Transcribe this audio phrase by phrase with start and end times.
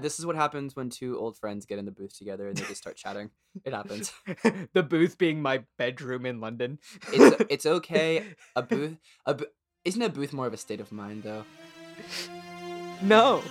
[0.00, 2.64] This is what happens when two old friends get in the booth together and they
[2.64, 3.30] just start chatting.
[3.64, 4.12] It happens.
[4.72, 6.78] the booth being my bedroom in London.
[7.12, 8.24] It's it's okay.
[8.56, 9.46] A booth, a bo-
[9.84, 11.44] isn't a booth more of a state of mind though?
[13.02, 13.42] No.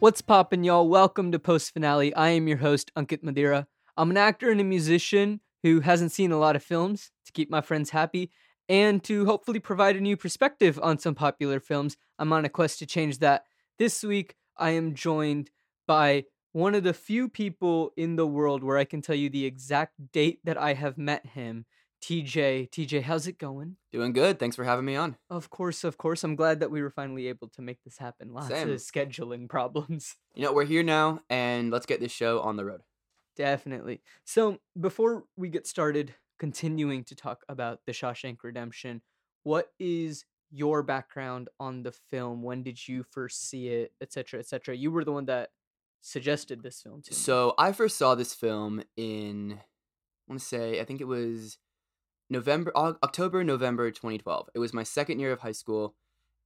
[0.00, 0.88] What's poppin', y'all?
[0.88, 2.14] Welcome to Post Finale.
[2.14, 3.66] I am your host, Ankit Madhira.
[3.98, 7.50] I'm an actor and a musician who hasn't seen a lot of films to keep
[7.50, 8.30] my friends happy
[8.66, 11.98] and to hopefully provide a new perspective on some popular films.
[12.18, 13.44] I'm on a quest to change that.
[13.78, 15.50] This week, I am joined
[15.86, 19.44] by one of the few people in the world where I can tell you the
[19.44, 21.66] exact date that I have met him.
[22.02, 23.76] TJ, TJ, how's it going?
[23.92, 24.38] Doing good.
[24.38, 25.16] Thanks for having me on.
[25.28, 26.24] Of course, of course.
[26.24, 28.32] I'm glad that we were finally able to make this happen.
[28.32, 28.70] Lots Same.
[28.70, 30.16] of scheduling problems.
[30.34, 32.82] You know we're here now, and let's get this show on the road.
[33.36, 34.00] Definitely.
[34.24, 39.02] So, before we get started continuing to talk about The Shawshank Redemption,
[39.42, 42.42] what is your background on the film?
[42.42, 44.76] When did you first see it, etc., etc.?
[44.76, 45.50] You were the one that
[46.00, 47.16] suggested this film to me.
[47.16, 51.58] So I first saw this film in, I want to say, I think it was
[52.30, 54.50] November, October, November 2012.
[54.54, 55.96] It was my second year of high school,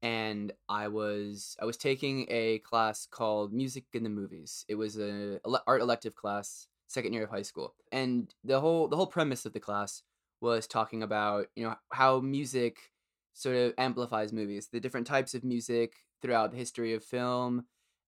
[0.02, 4.64] and I was I was taking a class called Music in the Movies.
[4.66, 8.96] It was a art elective class, second year of high school, and the whole the
[8.96, 10.02] whole premise of the class
[10.40, 12.90] was talking about you know how music
[13.34, 17.66] sort of amplifies movies, the different types of music throughout the history of film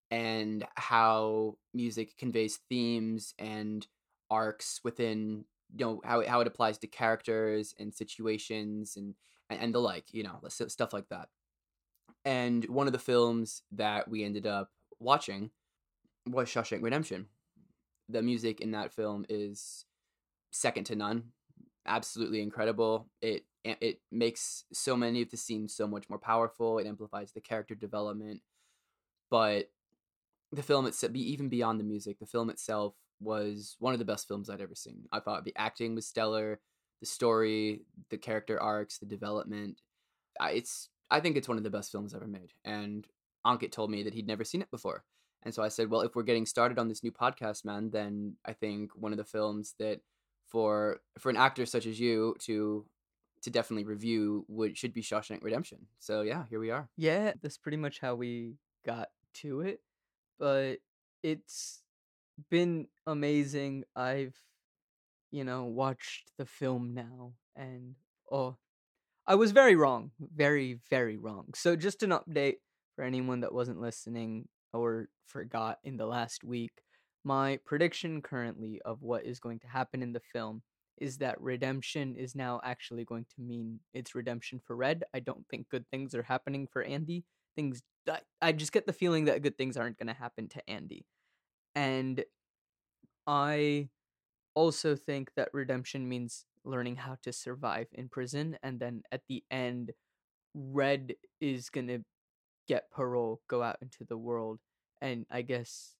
[0.09, 3.87] and how music conveys themes and
[4.29, 5.45] arcs within
[5.75, 9.15] you know how it, how it applies to characters and situations and
[9.49, 11.29] and, the like you know stuff like that.
[12.25, 15.51] And one of the films that we ended up watching
[16.25, 17.27] was Shawshank Redemption.
[18.09, 19.85] The music in that film is
[20.51, 21.31] second to none
[21.85, 23.07] absolutely incredible.
[23.21, 27.41] It it makes so many of the scenes so much more powerful it amplifies the
[27.41, 28.39] character development
[29.29, 29.69] but
[30.53, 34.05] the film itself, be even beyond the music, the film itself was one of the
[34.05, 35.03] best films I'd ever seen.
[35.11, 36.59] I thought the acting was stellar,
[36.99, 39.81] the story, the character arcs, the development.
[40.41, 42.53] It's I think it's one of the best films ever made.
[42.65, 43.07] And
[43.45, 45.03] Ankit told me that he'd never seen it before.
[45.43, 48.35] And so I said, well, if we're getting started on this new podcast, man, then
[48.45, 50.01] I think one of the films that
[50.47, 52.85] for for an actor such as you to
[53.43, 55.87] to definitely review would should be Shawshank Redemption.
[55.99, 56.89] So yeah, here we are.
[56.97, 59.81] yeah, that's pretty much how we got to it.
[60.39, 60.77] But
[61.23, 61.81] it's
[62.49, 63.83] been amazing.
[63.95, 64.35] I've,
[65.31, 67.95] you know, watched the film now and
[68.31, 68.57] oh,
[69.25, 70.11] I was very wrong.
[70.19, 71.47] Very, very wrong.
[71.53, 72.57] So, just an update
[72.95, 76.71] for anyone that wasn't listening or forgot in the last week.
[77.23, 80.61] My prediction currently of what is going to happen in the film
[80.97, 85.03] is that redemption is now actually going to mean it's redemption for Red.
[85.13, 87.25] I don't think good things are happening for Andy.
[87.55, 87.81] Things
[88.41, 91.05] I, just get the feeling that good things aren't going to happen to Andy.
[91.77, 92.25] And
[93.27, 93.89] I
[94.55, 99.43] also think that redemption means learning how to survive in prison and then at the
[99.51, 99.91] end
[100.55, 101.99] Red is going to
[102.67, 104.59] get parole, go out into the world
[105.03, 105.93] and I guess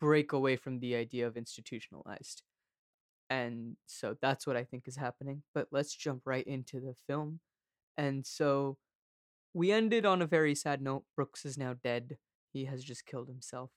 [0.00, 2.44] break away from the idea of institutionalized.
[3.28, 5.42] And so that's what I think is happening.
[5.52, 7.40] But let's jump right into the film.
[7.96, 8.78] And so
[9.52, 11.02] we ended on a very sad note.
[11.16, 12.18] Brooks is now dead.
[12.52, 13.70] He has just killed himself.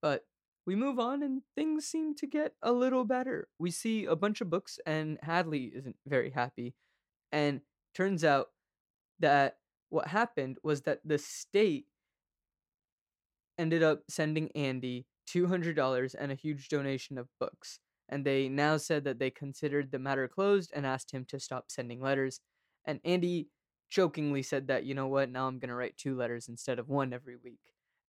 [0.00, 0.22] But
[0.66, 3.48] we move on and things seem to get a little better.
[3.58, 6.74] We see a bunch of books and Hadley isn't very happy.
[7.30, 7.60] And
[7.94, 8.48] turns out
[9.20, 9.58] that
[9.90, 11.86] what happened was that the state
[13.58, 17.78] ended up sending Andy $200 and a huge donation of books.
[18.08, 21.66] And they now said that they considered the matter closed and asked him to stop
[21.68, 22.40] sending letters.
[22.84, 23.48] And Andy
[23.90, 26.88] jokingly said that, you know what, now I'm going to write two letters instead of
[26.88, 27.60] one every week.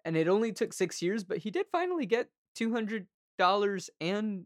[0.06, 4.46] And it only took six years, but he did finally get $200 and,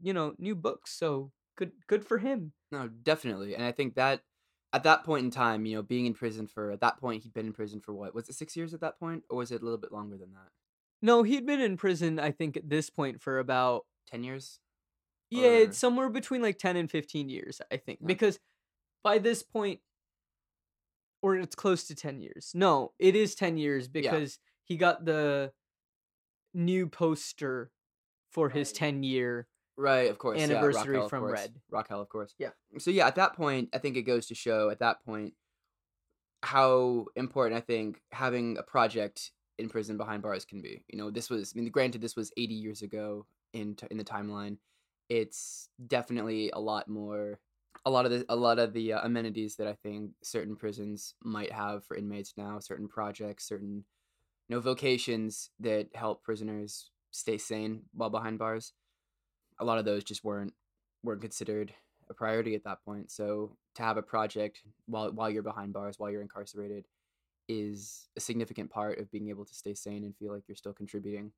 [0.00, 0.92] you know, new books.
[0.92, 2.52] So good, good for him.
[2.72, 3.54] No, definitely.
[3.54, 4.22] And I think that
[4.72, 7.32] at that point in time, you know, being in prison for at that point he'd
[7.34, 8.14] been in prison for what?
[8.14, 10.32] Was it 6 years at that point or was it a little bit longer than
[10.32, 10.48] that?
[11.02, 14.60] No, he'd been in prison, I think, at this point for about 10 years?
[15.30, 18.00] Yeah, Or- it's somewhere between like 10 and 15 years, I think.
[18.04, 18.38] Because
[19.02, 19.80] by this point,
[21.22, 22.52] or it's close to 10 years.
[22.54, 25.52] No, it is 10 years because he got the
[26.54, 27.70] new poster
[28.30, 29.46] for his 10 year.
[29.76, 30.38] Right, of course.
[30.38, 31.40] yeah, Anniversary Raquel, from course.
[31.40, 31.54] Red.
[31.70, 32.34] Raquel, of course.
[32.38, 32.50] Yeah.
[32.78, 35.34] So yeah, at that point, I think it goes to show at that point
[36.42, 40.84] how important I think having a project in prison behind bars can be.
[40.88, 43.98] You know, this was I mean, granted, this was 80 years ago in t- in
[43.98, 44.56] the timeline.
[45.08, 47.40] It's definitely a lot more,
[47.84, 51.14] a lot of the a lot of the uh, amenities that I think certain prisons
[51.22, 52.58] might have for inmates now.
[52.58, 53.84] Certain projects, certain
[54.50, 58.72] know vocations that help prisoners stay sane while behind bars.
[59.60, 60.54] A lot of those just weren't
[61.02, 61.72] weren't considered
[62.10, 63.10] a priority at that point.
[63.10, 66.86] So to have a project while while you're behind bars, while you're incarcerated,
[67.48, 70.72] is a significant part of being able to stay sane and feel like you're still
[70.72, 71.32] contributing,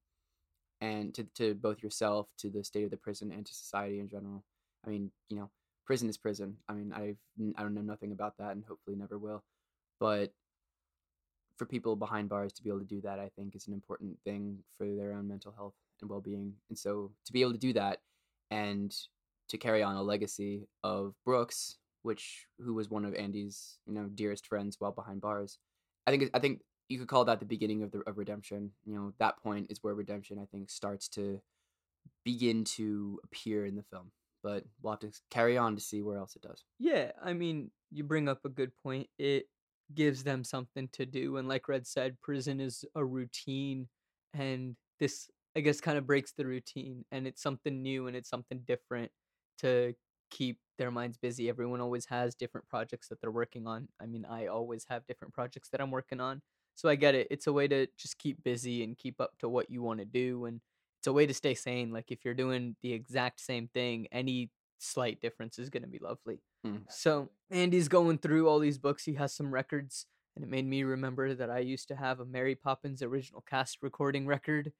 [0.80, 4.08] and to to both yourself, to the state of the prison, and to society in
[4.08, 4.44] general.
[4.86, 5.50] I mean, you know,
[5.86, 6.56] prison is prison.
[6.68, 7.18] I mean, I've
[7.56, 9.44] I don't know nothing about that, and hopefully never will,
[10.00, 10.32] but
[11.56, 14.18] for people behind bars to be able to do that, I think is an important
[14.24, 16.54] thing for their own mental health and well being.
[16.68, 18.00] And so to be able to do that
[18.50, 18.94] and
[19.48, 24.08] to carry on a legacy of Brooks, which who was one of Andy's you know
[24.14, 25.58] dearest friends while behind bars,
[26.06, 28.72] I think I think you could call that the beginning of the of redemption.
[28.84, 31.40] You know that point is where redemption I think starts to
[32.24, 34.10] begin to appear in the film.
[34.42, 36.64] But we'll have to carry on to see where else it does.
[36.80, 39.08] Yeah, I mean, you bring up a good point.
[39.16, 39.46] It
[39.94, 41.36] gives them something to do.
[41.36, 43.88] And like Red said, prison is a routine.
[44.34, 47.04] And this, I guess, kind of breaks the routine.
[47.12, 49.10] And it's something new and it's something different
[49.60, 49.94] to
[50.30, 51.48] keep their minds busy.
[51.48, 53.88] Everyone always has different projects that they're working on.
[54.00, 56.42] I mean, I always have different projects that I'm working on.
[56.74, 57.28] So I get it.
[57.30, 60.06] It's a way to just keep busy and keep up to what you want to
[60.06, 60.46] do.
[60.46, 60.60] And
[60.98, 61.92] it's a way to stay sane.
[61.92, 64.50] Like if you're doing the exact same thing, any
[64.82, 66.40] slight difference is going to be lovely.
[66.66, 66.82] Mm.
[66.88, 69.04] So Andy's going through all these books.
[69.04, 72.24] He has some records, and it made me remember that I used to have a
[72.24, 74.72] Mary Poppins original cast recording record.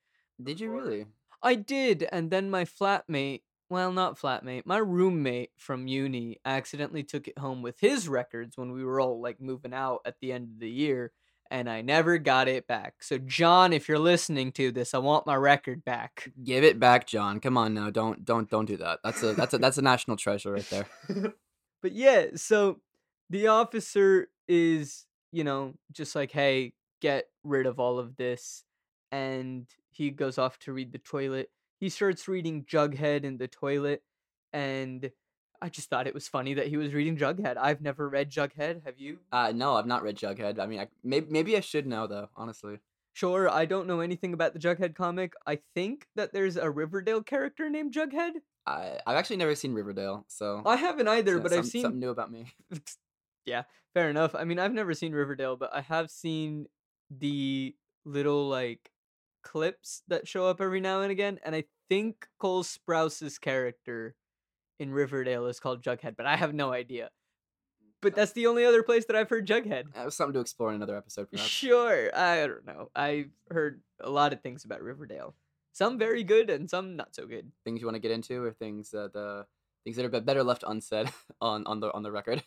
[0.43, 1.07] Did you really?
[1.43, 7.27] I did, and then my flatmate, well, not flatmate, my roommate from uni accidentally took
[7.27, 10.51] it home with his records when we were all like moving out at the end
[10.53, 11.13] of the year,
[11.53, 12.95] and I never got it back.
[13.03, 16.33] So, John, if you're listening to this, I want my record back.
[16.43, 17.41] Give it back, John.
[17.41, 17.91] Come on now.
[17.91, 19.01] Don't don't don't do that.
[19.05, 20.87] That's a that's a that's a national treasure right there.
[21.83, 22.81] but yeah, so
[23.29, 26.73] the officer is, you know, just like, hey,
[27.03, 28.65] get rid of all of this.
[29.13, 31.51] And he goes off to read the toilet.
[31.79, 34.03] He starts reading Jughead in the toilet.
[34.55, 35.11] And
[35.63, 37.57] I just thought it was funny that he was reading Jughead.
[37.57, 38.85] I've never read Jughead.
[38.85, 39.19] Have you?
[39.31, 40.59] Uh, no, I've not read Jughead.
[40.59, 42.29] I mean, I, maybe maybe I should know though.
[42.37, 42.81] Honestly,
[43.15, 45.35] Sure, I don't know anything about the Jughead comic.
[45.47, 48.33] I think that there's a Riverdale character named Jughead.
[48.67, 52.01] I I've actually never seen Riverdale, so I haven't either, so but I've seen something
[52.01, 52.55] new about me.
[53.45, 54.35] yeah, fair enough.
[54.35, 56.67] I mean, I've never seen Riverdale, but I have seen
[57.11, 57.77] the
[58.07, 58.91] little like
[59.43, 64.15] clips that show up every now and again, and I think Cole Sprouse's character
[64.79, 67.11] in Riverdale is called Jughead, but I have no idea.
[68.01, 69.95] But that's the only other place that I've heard Jughead.
[70.05, 71.49] Was something to explore in another episode, perhaps.
[71.49, 72.91] Sure, I don't know.
[72.97, 75.35] I've heard a lot of things about Riverdale.
[75.73, 77.53] Some very good and some not so good.
[77.65, 79.45] Things you want to get into, or things that uh,
[79.85, 81.09] things that are better left unsaid
[81.41, 82.43] on on the on the record.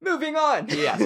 [0.00, 0.68] Moving on.
[0.68, 1.00] Yes.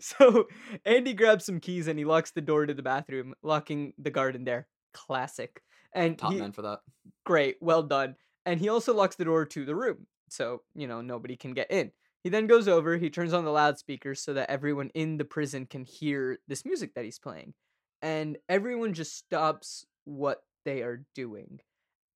[0.00, 0.48] so
[0.84, 4.44] Andy grabs some keys and he locks the door to the bathroom, locking the garden
[4.44, 4.66] there.
[4.94, 5.62] Classic.
[5.94, 6.80] And Top he, man for that.
[7.24, 8.16] great, well done.
[8.46, 11.70] And he also locks the door to the room, so you know nobody can get
[11.70, 11.92] in.
[12.24, 15.66] He then goes over, he turns on the loudspeakers so that everyone in the prison
[15.66, 17.54] can hear this music that he's playing.
[18.02, 21.60] And everyone just stops what they are doing,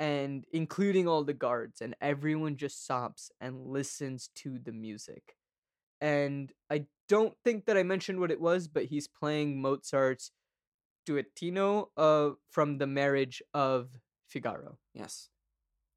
[0.00, 5.36] and including all the guards, and everyone just stops and listens to the music.
[6.00, 10.32] And I don't think that I mentioned what it was, but he's playing Mozart's
[11.08, 13.90] Duettino uh, from the marriage of
[14.28, 14.78] Figaro.
[14.94, 15.28] Yes,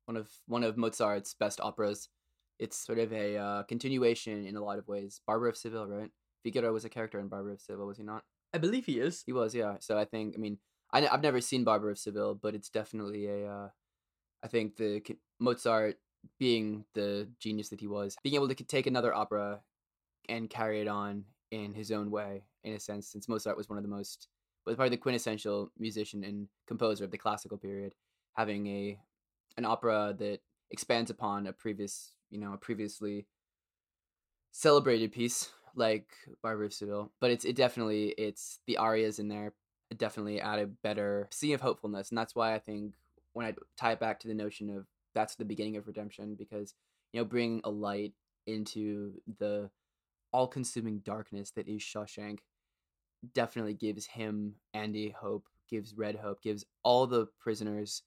[0.06, 2.10] one of one of Mozart's best operas.
[2.58, 5.20] It's sort of a uh, continuation in a lot of ways.
[5.28, 6.10] Barber of Seville, right?
[6.44, 8.24] Figaro was a character in Barber of Seville, was he not?
[8.54, 9.24] I believe he is.
[9.26, 9.76] He was, yeah.
[9.80, 10.60] So I think, I mean,
[10.94, 13.52] I, have never seen Barber of Seville, but it's definitely a.
[13.52, 13.70] Uh,
[14.44, 15.02] I think the
[15.40, 15.98] Mozart,
[16.40, 19.62] being the genius that he was, being able to take another opera
[20.30, 23.78] and carry it on in his own way, in a sense, since Mozart was one
[23.78, 24.28] of the most,
[24.66, 27.94] was probably the quintessential musician and composer of the classical period,
[28.36, 29.00] having a
[29.58, 30.40] an opera that
[30.72, 33.28] expands upon a previous, you know, a previously
[34.52, 36.08] celebrated piece like
[36.42, 39.54] Barber of Seville, but it's it definitely it's the arias in there
[39.98, 42.94] definitely add a better sea of hopefulness, and that's why I think
[43.34, 46.74] when I tie it back to the notion of that's the beginning of redemption because
[47.14, 48.14] you know bringing a light
[48.48, 49.70] into the
[50.32, 52.40] all-consuming darkness that is Shawshank
[53.34, 58.04] definitely gives him Andy hope, gives Red hope, gives all the prisoners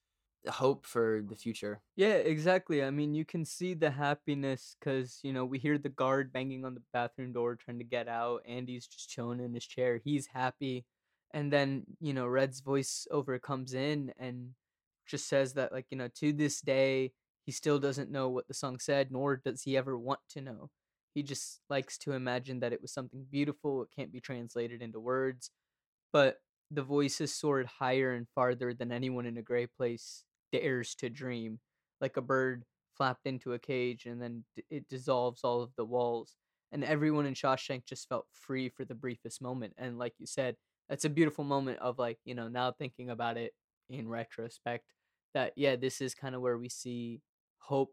[0.47, 1.81] hope for the future.
[1.97, 2.83] Yeah, exactly.
[2.83, 6.65] I mean, you can see the happiness because, you know, we hear the guard banging
[6.65, 8.43] on the bathroom door trying to get out.
[8.47, 10.01] Andy's just chilling in his chair.
[10.03, 10.85] He's happy.
[11.35, 14.51] And then, you know, Red's voiceover comes in and
[15.07, 17.13] just says that, like, you know, to this day,
[17.45, 20.71] he still doesn't know what the song said, nor does he ever want to know.
[21.15, 23.83] He just likes to imagine that it was something beautiful.
[23.83, 25.50] It can't be translated into words.
[26.12, 26.37] But
[26.71, 31.61] the voices soared higher and farther than anyone in a gray place dares to dream,
[32.00, 32.65] like a bird
[32.97, 36.37] flapped into a cage and then d- it dissolves all of the walls.
[36.73, 39.73] And everyone in Shawshank just felt free for the briefest moment.
[39.79, 40.57] And like you said,
[40.88, 43.53] that's a beautiful moment of like, you know, now thinking about it
[43.88, 44.85] in retrospect,
[45.35, 47.21] that yeah, this is kind of where we see
[47.59, 47.93] hope,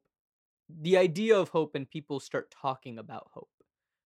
[0.69, 3.49] the idea of hope, and people start talking about hope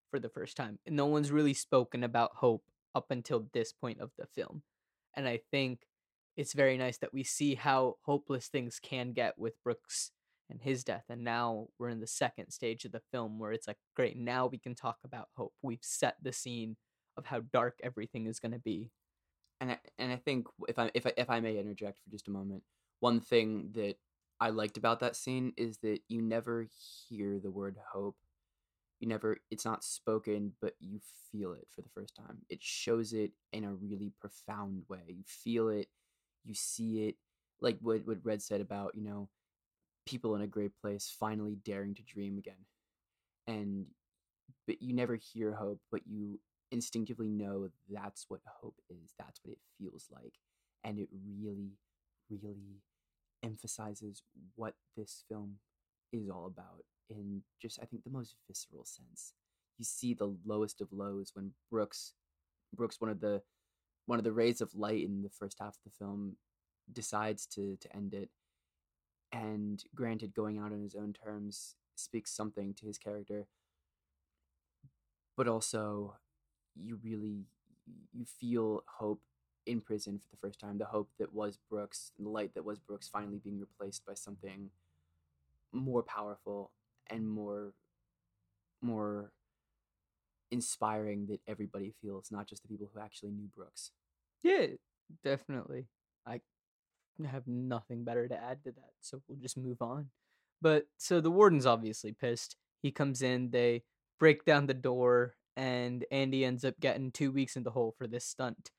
[0.09, 0.79] for the first time.
[0.85, 2.63] And no one's really spoken about hope
[2.95, 4.63] up until this point of the film.
[5.15, 5.81] And I think
[6.35, 10.11] it's very nice that we see how hopeless things can get with Brooks
[10.49, 11.03] and his death.
[11.09, 14.47] And now we're in the second stage of the film where it's like, great, now
[14.47, 15.53] we can talk about hope.
[15.61, 16.77] We've set the scene
[17.17, 18.89] of how dark everything is going to be.
[19.61, 22.29] And I, and I think if I if I, if I may interject for just
[22.29, 22.63] a moment,
[23.01, 23.95] one thing that
[24.39, 26.67] I liked about that scene is that you never
[27.09, 28.15] hear the word hope.
[28.99, 30.99] You never it's not spoken, but you
[31.31, 32.39] feel it for the first time.
[32.49, 35.03] It shows it in a really profound way.
[35.07, 35.89] You feel it
[36.45, 37.15] you see it
[37.61, 39.29] like what what Red said about you know
[40.05, 42.65] people in a great place finally daring to dream again,
[43.47, 43.85] and
[44.67, 46.39] but you never hear hope, but you
[46.71, 49.13] instinctively know that's what hope is.
[49.17, 50.33] That's what it feels like,
[50.83, 51.73] and it really,
[52.29, 52.81] really
[53.43, 54.23] emphasizes
[54.55, 55.55] what this film
[56.11, 59.33] is all about in just I think the most visceral sense.
[59.77, 62.13] You see the lowest of lows when Brooks
[62.75, 63.41] Brooks one of the
[64.05, 66.35] one of the rays of light in the first half of the film
[66.91, 68.29] decides to to end it
[69.31, 73.47] and granted going out on his own terms speaks something to his character
[75.37, 76.15] but also
[76.75, 77.45] you really
[78.11, 79.21] you feel hope
[79.65, 82.79] in prison for the first time the hope that was brooks the light that was
[82.79, 84.69] brooks finally being replaced by something
[85.71, 86.71] more powerful
[87.07, 87.73] and more
[88.81, 89.31] more
[90.51, 93.91] inspiring that everybody feels not just the people who actually knew brooks
[94.43, 94.67] Yeah,
[95.23, 95.87] definitely.
[96.25, 96.41] I
[97.27, 100.09] have nothing better to add to that, so we'll just move on.
[100.61, 102.55] But so the warden's obviously pissed.
[102.81, 103.83] He comes in, they
[104.19, 108.07] break down the door, and Andy ends up getting two weeks in the hole for
[108.07, 108.71] this stunt.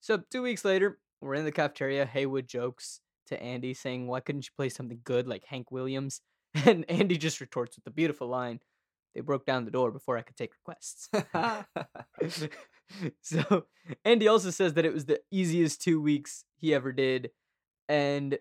[0.00, 2.06] So two weeks later, we're in the cafeteria.
[2.06, 6.20] Haywood jokes to Andy, saying, Why couldn't you play something good like Hank Williams?
[6.64, 8.60] And Andy just retorts with the beautiful line,
[9.14, 11.10] They broke down the door before I could take requests.
[13.20, 13.66] so
[14.04, 17.30] Andy also says that it was the easiest two weeks he ever did.
[17.88, 18.38] And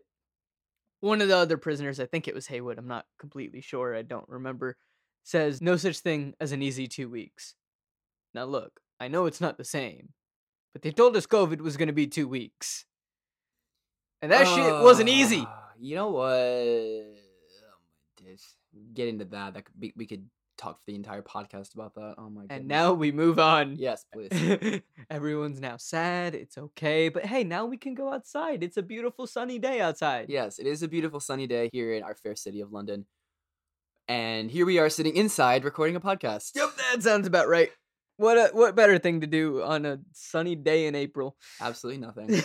[1.02, 4.02] one of the other prisoners, I think it was Haywood, I'm not completely sure, I
[4.02, 4.78] don't remember,
[5.24, 7.56] says no such thing as an easy two weeks.
[8.34, 10.10] Now look, I know it's not the same,
[10.76, 12.84] but they told us COVID was gonna be two weeks.
[14.22, 15.46] And that shit wasn't easy.
[15.48, 17.16] Ah, You know what?
[18.94, 19.54] Get into that.
[19.54, 20.28] That could be, we could
[20.58, 22.16] talk for the entire podcast about that.
[22.18, 22.52] Oh my god.
[22.52, 23.76] And now we move on.
[23.78, 24.82] yes, please.
[25.10, 26.36] Everyone's now sad.
[26.36, 27.08] It's okay.
[27.10, 28.64] But hey, now we can go outside.
[28.64, 30.26] It's a beautiful sunny day outside.
[30.30, 33.06] yes, it is a beautiful sunny day here in our fair city of London,
[34.08, 36.52] and here we are sitting inside recording a podcast.
[36.56, 37.72] Yep, that sounds about right.
[38.18, 41.36] What a, what better thing to do on a sunny day in April?
[41.60, 42.42] Absolutely nothing.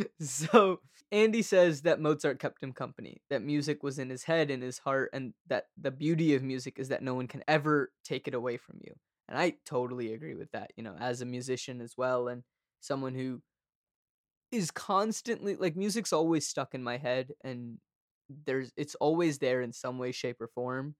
[0.20, 0.80] so
[1.10, 4.78] Andy says that Mozart kept him company, that music was in his head and his
[4.78, 8.34] heart, and that the beauty of music is that no one can ever take it
[8.34, 8.94] away from you.
[9.28, 12.42] And I totally agree with that, you know, as a musician as well, and
[12.80, 13.40] someone who
[14.50, 17.78] is constantly like music's always stuck in my head and
[18.44, 20.94] there's it's always there in some way shape or form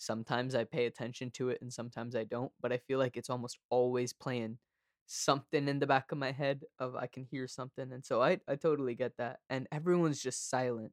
[0.00, 3.30] sometimes i pay attention to it and sometimes i don't but i feel like it's
[3.30, 4.58] almost always playing
[5.06, 8.38] something in the back of my head of i can hear something and so i
[8.48, 10.92] i totally get that and everyone's just silent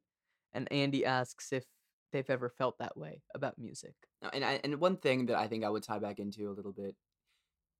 [0.52, 1.64] and andy asks if
[2.12, 3.94] they've ever felt that way about music
[4.32, 6.72] and I, and one thing that I think I would tie back into a little
[6.72, 6.96] bit,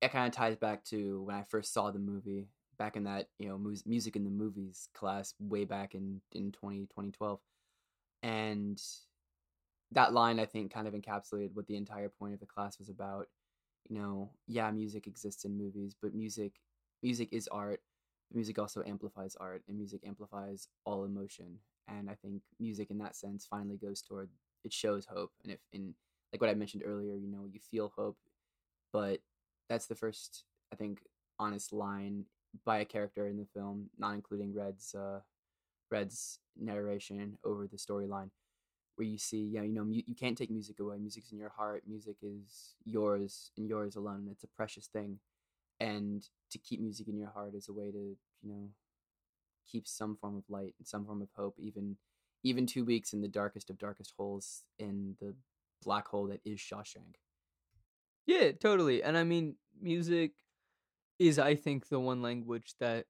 [0.01, 3.27] it kind of ties back to when I first saw the movie back in that
[3.37, 7.39] you know mus- music in the movies class way back in in 20, 2012.
[8.23, 8.81] and
[9.91, 12.89] that line I think kind of encapsulated what the entire point of the class was
[12.89, 13.27] about.
[13.89, 16.53] You know, yeah, music exists in movies, but music
[17.01, 17.81] music is art.
[18.31, 21.57] Music also amplifies art, and music amplifies all emotion.
[21.87, 24.29] And I think music, in that sense, finally goes toward
[24.63, 25.31] it shows hope.
[25.43, 25.95] And if in
[26.31, 28.17] like what I mentioned earlier, you know, you feel hope,
[28.93, 29.19] but
[29.69, 31.01] that's the first, I think,
[31.39, 32.25] honest line
[32.65, 35.19] by a character in the film, not including Red's uh,
[35.91, 38.29] Red's narration over the storyline,
[38.99, 40.97] where you see, yeah, you know, mu- you can't take music away.
[40.97, 41.83] Music's in your heart.
[41.87, 44.27] Music is yours and yours alone.
[44.29, 45.19] It's a precious thing,
[45.79, 48.69] and to keep music in your heart is a way to, you know,
[49.71, 51.95] keep some form of light and some form of hope, even
[52.43, 55.33] even two weeks in the darkest of darkest holes in the
[55.83, 57.15] black hole that is Shawshank.
[58.25, 59.01] Yeah, totally.
[59.01, 60.33] And I mean, music
[61.17, 63.05] is, I think, the one language that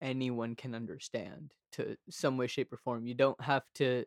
[0.00, 3.06] anyone can understand to some way, shape, or form.
[3.06, 4.04] You don't have to,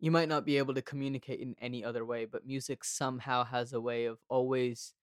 [0.00, 3.72] you might not be able to communicate in any other way, but music somehow has
[3.72, 4.94] a way of always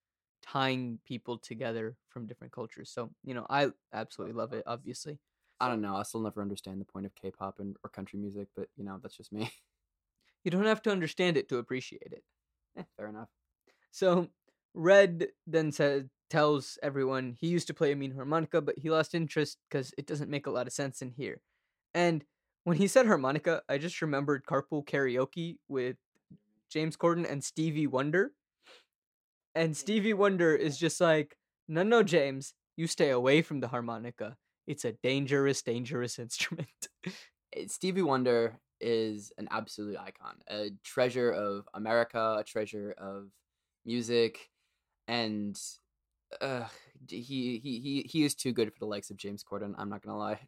[0.42, 2.90] tying people together from different cultures.
[2.90, 5.18] So, you know, I absolutely love it, obviously.
[5.60, 5.96] I don't know.
[5.96, 8.98] I still never understand the point of K-pop and or country music, but you know
[9.02, 9.50] that's just me.
[10.44, 12.22] You don't have to understand it to appreciate it.
[12.76, 13.28] Eh, fair enough.
[13.90, 14.28] So
[14.72, 19.14] Red then says tells everyone he used to play a mean harmonica, but he lost
[19.14, 21.40] interest because it doesn't make a lot of sense in here.
[21.92, 22.24] And
[22.68, 25.96] when he said harmonica, I just remembered carpool karaoke with
[26.70, 28.32] James Corden and Stevie Wonder.
[29.54, 34.36] And Stevie Wonder is just like, no, no, James, you stay away from the harmonica.
[34.66, 36.68] It's a dangerous, dangerous instrument.
[37.06, 43.30] Eh, Stevie Wonder is an absolute icon, a treasure of America, a treasure of
[43.86, 44.50] music,
[45.08, 45.58] and
[46.42, 46.64] uh,
[47.08, 49.72] he he he he is too good for the likes of James Corden.
[49.78, 50.40] I'm not gonna lie.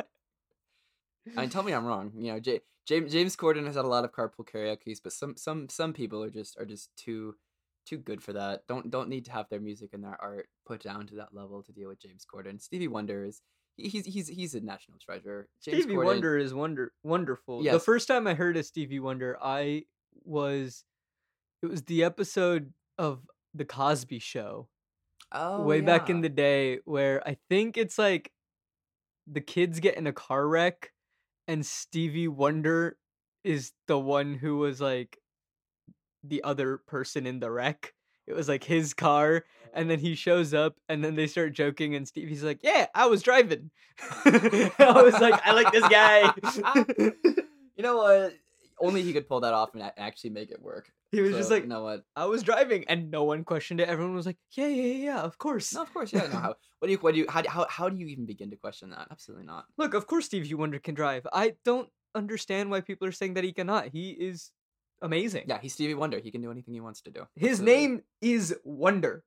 [1.36, 2.12] I mean, tell me I'm wrong.
[2.16, 5.36] You know, J- James James Corden has had a lot of carpool karaoke's, but some
[5.36, 7.36] some some people are just are just too
[7.86, 8.66] too good for that.
[8.68, 11.62] Don't don't need to have their music and their art put down to that level
[11.62, 12.60] to deal with James Corden.
[12.60, 13.40] Stevie Wonder is
[13.76, 15.48] he's he's he's a national treasure.
[15.62, 17.62] James Stevie Corden- Wonder is wonder wonderful.
[17.62, 19.84] The first time I heard of Stevie Wonder, I
[20.24, 20.84] was
[21.62, 23.20] it was the episode of
[23.54, 24.68] the Cosby Show
[25.30, 28.32] oh, way back in the day where I think it's like
[29.26, 30.92] the kids get in a car wreck
[31.48, 32.96] and Stevie Wonder
[33.44, 35.18] is the one who was like
[36.22, 37.92] the other person in the wreck.
[38.26, 39.44] It was like his car
[39.74, 43.06] and then he shows up and then they start joking and Stevie's like, "Yeah, I
[43.06, 43.70] was driving."
[44.24, 46.32] I was like, "I like this guy."
[47.76, 48.34] you know what?
[48.80, 50.92] Only he could pull that off and actually make it work.
[51.12, 52.02] He was just like, you know what?
[52.16, 53.88] I was driving, and no one questioned it.
[53.88, 56.26] Everyone was like, "Yeah, yeah, yeah, yeah, of course." No, of course, yeah.
[56.32, 56.54] No, how?
[56.80, 56.98] What do you?
[56.98, 57.26] What do you?
[57.28, 57.42] How?
[57.42, 57.66] do- How?
[57.68, 59.06] How do you even begin to question that?
[59.10, 59.66] Absolutely not.
[59.78, 61.26] Look, of course Stevie Wonder can drive.
[61.32, 63.88] I don't understand why people are saying that he cannot.
[63.92, 64.50] He is
[65.00, 65.44] amazing.
[65.46, 66.18] Yeah, he's Stevie Wonder.
[66.18, 67.26] He can do anything he wants to do.
[67.36, 67.74] His Absolutely.
[67.74, 69.22] name is Wonder.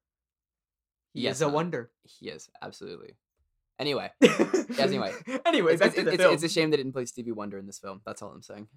[1.14, 1.54] He Yes, is a man.
[1.54, 1.92] wonder.
[2.04, 3.16] He is absolutely.
[3.80, 4.64] Anyway, anyway.
[4.80, 5.14] anyway.
[5.46, 6.34] Anyway, it's, back it's, to the it's, film.
[6.34, 8.02] it's a shame they didn't play Stevie Wonder in this film.
[8.06, 8.68] That's all I'm saying.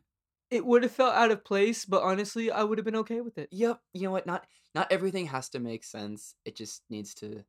[0.51, 3.39] It would have felt out of place, but honestly, I would have been okay with
[3.39, 3.49] it.
[3.53, 3.81] Yep.
[3.93, 4.27] You know what?
[4.27, 6.35] Not not everything has to make sense.
[6.45, 7.45] It just needs to.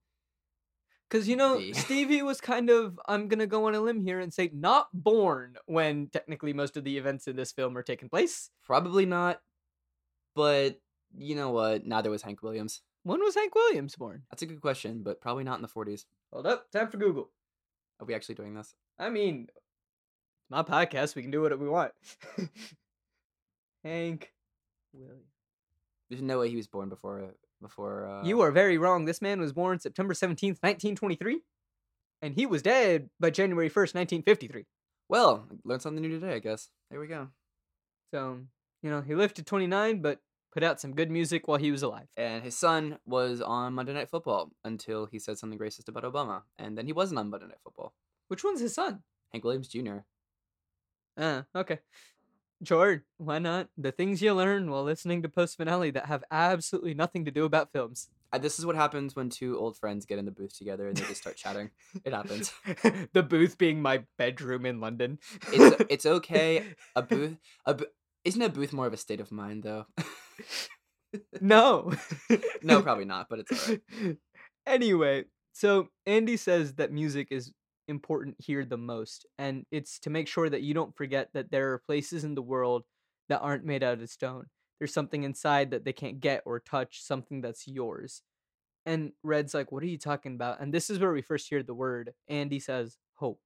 [1.09, 1.73] Because, you know, be.
[1.73, 4.87] Stevie was kind of, I'm going to go on a limb here and say, not
[4.93, 8.51] born when technically most of the events in this film are taking place.
[8.63, 9.41] Probably not.
[10.35, 10.79] But
[11.17, 11.85] you know what?
[11.85, 12.81] Neither was Hank Williams.
[13.03, 14.23] When was Hank Williams born?
[14.29, 16.05] That's a good question, but probably not in the 40s.
[16.31, 17.31] Hold up, time for Google.
[17.99, 18.75] Are we actually doing this?
[18.99, 19.47] I mean,
[20.49, 21.15] my podcast.
[21.15, 21.91] We can do what we want.
[23.83, 24.31] Hank
[24.93, 25.23] Williams.
[26.09, 27.23] There's no way he was born before.
[27.23, 27.27] uh,
[27.61, 28.07] Before.
[28.07, 29.05] Uh, you are very wrong.
[29.05, 31.41] This man was born September 17th, 1923.
[32.21, 34.65] And he was dead by January 1st, 1953.
[35.07, 36.69] Well, learned something new today, I guess.
[36.89, 37.29] There we go.
[38.13, 38.39] So,
[38.83, 40.19] you know, he lived to 29, but
[40.51, 42.07] put out some good music while he was alive.
[42.17, 46.41] And his son was on Monday Night Football until he said something racist about Obama,
[46.57, 47.93] and then he wasn't on Monday Night Football.
[48.27, 49.03] Which one's his son?
[49.31, 49.99] Hank Williams Jr.
[51.17, 51.79] Ah, okay.
[52.63, 53.69] Sure, why not?
[53.77, 57.45] The things you learn while listening to post finale that have absolutely nothing to do
[57.45, 58.09] about films.
[58.31, 60.97] Uh, this is what happens when two old friends get in the booth together and
[60.97, 61.71] they just start chatting.
[62.03, 62.53] It happens.
[63.13, 65.19] the booth being my bedroom in London.
[65.53, 66.65] It's it's okay.
[66.95, 67.85] A booth, a bo-
[68.25, 69.85] isn't a booth more of a state of mind though?
[71.41, 71.93] no.
[72.61, 73.27] no, probably not.
[73.29, 74.17] But it's alright.
[74.67, 77.51] Anyway, so Andy says that music is
[77.89, 81.73] important here the most, and it's to make sure that you don't forget that there
[81.73, 82.83] are places in the world
[83.27, 84.45] that aren't made out of stone.
[84.79, 88.21] There's something inside that they can't get or touch, something that's yours.
[88.85, 90.61] And Red's like, What are you talking about?
[90.61, 92.13] And this is where we first hear the word.
[92.27, 93.41] Andy says, Hope.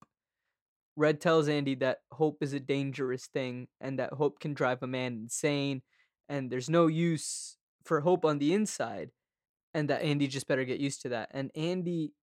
[0.95, 4.87] Red tells Andy that hope is a dangerous thing and that hope can drive a
[4.87, 5.81] man insane,
[6.29, 9.09] and there's no use for hope on the inside
[9.73, 11.29] and that Andy just better get used to that.
[11.31, 12.13] And Andy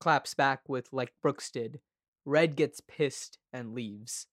[0.00, 1.80] claps back with like Brooks did.
[2.24, 4.26] Red gets pissed and leaves.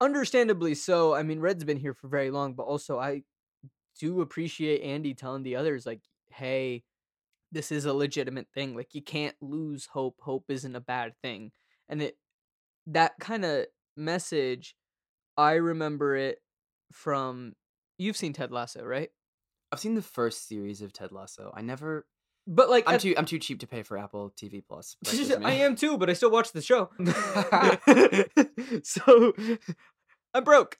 [0.00, 1.14] Understandably so.
[1.14, 3.22] I mean, Red's been here for very long, but also I
[3.98, 6.00] do appreciate Andy telling the others like,
[6.30, 6.82] "Hey,
[7.52, 8.74] this is a legitimate thing.
[8.74, 10.16] Like you can't lose hope.
[10.20, 11.52] Hope isn't a bad thing."
[11.88, 12.16] And it
[12.86, 14.74] that kind of message,
[15.36, 16.38] I remember it
[16.92, 17.54] from.
[17.98, 19.10] You've seen Ted Lasso, right?
[19.70, 21.52] I've seen the first series of Ted Lasso.
[21.56, 22.06] I never.
[22.46, 23.14] But like, I'm at- too.
[23.16, 24.96] I'm too cheap to pay for Apple TV Plus.
[25.02, 25.46] That's just me.
[25.46, 26.90] I am too, but I still watch the show.
[28.82, 29.32] so
[30.34, 30.78] I'm broke.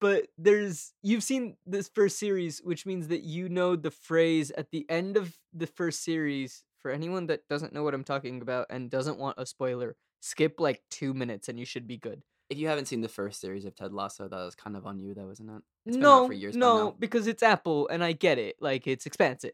[0.00, 4.70] but there's you've seen this first series, which means that you know the phrase at
[4.72, 6.64] the end of the first series.
[6.80, 10.60] For anyone that doesn't know what I'm talking about and doesn't want a spoiler, skip
[10.60, 12.22] like two minutes and you should be good.
[12.48, 15.00] If you haven't seen the first series of Ted Lasso, that was kind of on
[15.00, 15.62] you, though, isn't it?
[15.86, 18.56] It's been out no, for years no, because it's Apple and I get it.
[18.60, 19.52] Like it's expensive.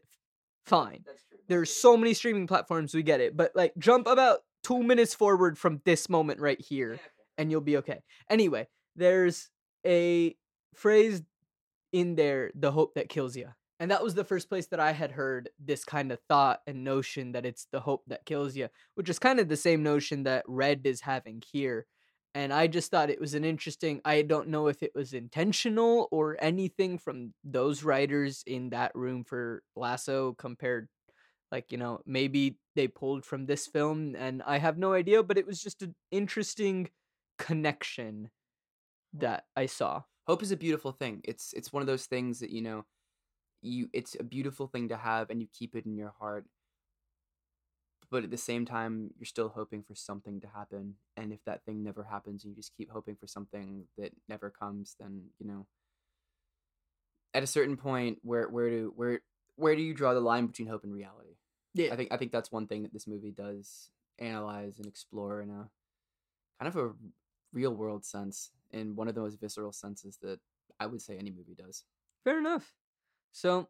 [0.65, 1.03] Fine.
[1.05, 1.39] That's true.
[1.47, 3.35] There's so many streaming platforms, we get it.
[3.35, 6.99] But like jump about two minutes forward from this moment right here.
[7.37, 8.01] and you'll be okay.
[8.29, 9.49] Anyway, there's
[9.85, 10.35] a
[10.75, 11.21] phrase
[11.91, 13.47] in there, the hope that kills you.
[13.79, 16.83] And that was the first place that I had heard this kind of thought and
[16.83, 20.23] notion that it's the hope that kills you, which is kind of the same notion
[20.23, 21.85] that Red is having here.
[22.35, 26.07] And I just thought it was an interesting, I don't know if it was intentional
[26.11, 30.87] or anything from those writers in that room for Lasso compared,
[31.51, 35.37] like, you know, maybe they pulled from this film and I have no idea, but
[35.37, 36.89] it was just an interesting
[37.39, 38.31] connection
[39.13, 40.03] that I saw.
[40.27, 41.21] Hope is a beautiful thing.
[41.23, 42.85] It's it's one of those things that you know,
[43.61, 46.45] you it's a beautiful thing to have, and you keep it in your heart.
[48.13, 51.65] But at the same time, you're still hoping for something to happen, and if that
[51.65, 55.47] thing never happens, and you just keep hoping for something that never comes, then you
[55.47, 55.65] know.
[57.33, 59.21] At a certain point, where where do where
[59.55, 61.37] where do you draw the line between hope and reality?
[61.73, 61.91] Yeah.
[61.91, 65.49] I think I think that's one thing that this movie does analyze and explore in
[65.49, 65.71] a
[66.59, 66.93] kind of a
[67.51, 70.39] real world sense, in one of the most visceral senses that
[70.79, 71.83] I would say any movie does.
[72.23, 72.75] Fair enough.
[73.31, 73.69] So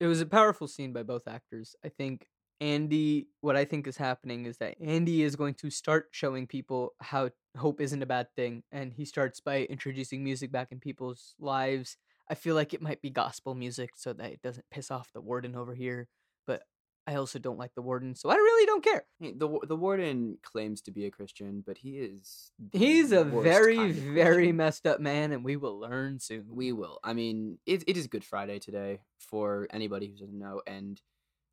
[0.00, 1.76] it was a powerful scene by both actors.
[1.84, 2.26] I think
[2.60, 6.94] Andy, what I think is happening is that Andy is going to start showing people
[7.00, 8.62] how hope isn't a bad thing.
[8.72, 11.96] And he starts by introducing music back in people's lives.
[12.30, 15.20] I feel like it might be gospel music so that it doesn't piss off the
[15.20, 16.08] warden over here.
[16.46, 16.62] But
[17.06, 19.04] I also don't like the warden, so I really don't care.
[19.20, 24.50] The the warden claims to be a Christian, but he is He's a very, very
[24.50, 26.46] messed up man, and we will learn soon.
[26.50, 26.98] We will.
[27.04, 31.00] I mean, it it is Good Friday today for anybody who doesn't know, and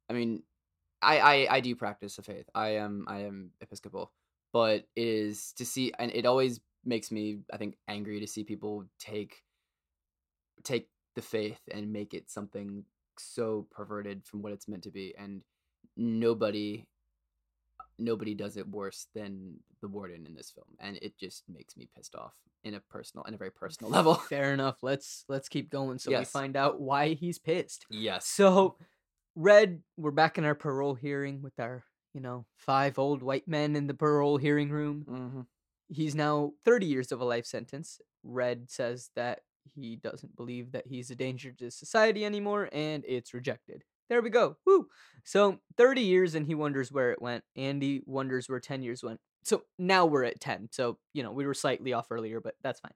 [0.10, 0.42] I mean,
[1.04, 2.50] I I, I do practice the faith.
[2.56, 4.12] I am I am Episcopal,
[4.52, 8.44] but it is to see, and it always makes me I think angry to see
[8.44, 9.44] people take
[10.64, 12.84] take the faith and make it something
[13.20, 15.42] so perverted from what it's meant to be, and
[15.96, 16.86] nobody
[18.00, 21.88] nobody does it worse than the warden in this film and it just makes me
[21.96, 24.78] pissed off in a personal in a very personal level Fair enough.
[24.82, 27.86] Let's let's keep going so we find out why he's pissed.
[27.90, 28.78] yes So,
[29.36, 33.76] Red, we're back in our parole hearing with our, you know, five old white men
[33.76, 35.04] in the parole hearing room.
[35.08, 35.42] hmm
[35.90, 38.00] He's now 30 years of a life sentence.
[38.24, 39.42] Red says that
[39.76, 43.84] he doesn't believe that he's a danger to society anymore and it's rejected.
[44.10, 44.58] There we go.
[44.66, 44.88] Woo.
[45.24, 47.44] So, 30 years and he wonders where it went.
[47.56, 49.20] Andy wonders where 10 years went.
[49.44, 50.70] So, now we're at 10.
[50.72, 52.94] So, you know, we were slightly off earlier, but that's fine.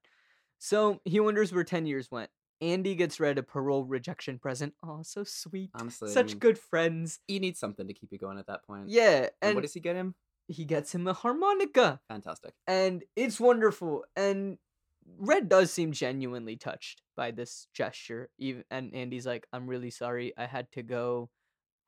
[0.59, 2.31] So, he wonders where 10 years went.
[2.61, 4.73] Andy gets Red a parole rejection present.
[4.83, 5.71] Oh, so sweet.
[5.75, 7.19] honestly I Such mean, good friends.
[7.27, 9.73] he needs something to keep you going at that point Yeah, and, and what does
[9.73, 10.15] he get him
[10.47, 14.05] he gets him a harmonica, fantastic and it's wonderful.
[14.15, 14.57] And
[15.17, 18.29] Red does seem genuinely touched by this gesture.
[18.37, 20.33] Even and Andy's like, "I'm really sorry.
[20.37, 21.29] I had to go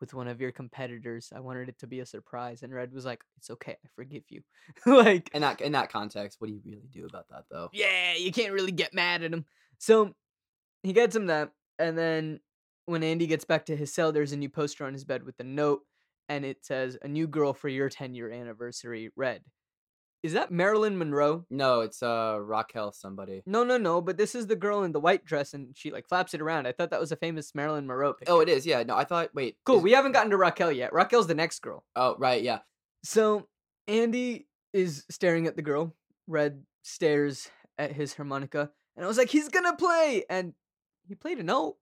[0.02, 1.32] with one of your competitors.
[1.36, 3.78] I wanted it to be a surprise." And Red was like, "It's okay.
[3.84, 4.44] I forgive you."
[4.86, 8.16] like, in that in that context what do you really do about that though yeah,
[8.16, 9.46] you can't really get mad at him.
[9.78, 10.16] So
[10.84, 12.40] he gets him that, and then
[12.86, 15.40] when Andy gets back to his cell, there's a new poster on his bed with
[15.40, 15.82] a note,
[16.28, 19.44] and it says, "A new girl for your 10 year anniversary." Red.
[20.22, 21.46] Is that Marilyn Monroe?
[21.50, 24.02] no it's uh raquel somebody No, no, no.
[24.02, 26.68] But this is the girl in the white dress, and she like flaps it around.
[26.68, 28.34] I thought that was a famous Marilyn Monroe picture.
[28.34, 29.78] oh it is yeah no i thought wait Cool.
[29.78, 30.92] is- We haven't gotten to Raquel yet.
[30.92, 31.86] Raquel's the next girl.
[31.96, 32.60] oh right yeah
[33.04, 33.48] So
[33.88, 35.96] Andy is staring at the girl.
[36.28, 40.54] Red stares at his harmonica, and I was like, he's gonna play, and
[41.10, 41.76] he played a note.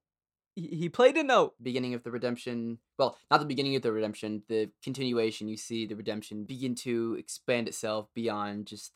[0.56, 1.54] He, he played a note.
[1.62, 5.86] beginning of the redemption well not the beginning of the redemption the continuation you see
[5.86, 8.94] the redemption begin to expand itself beyond just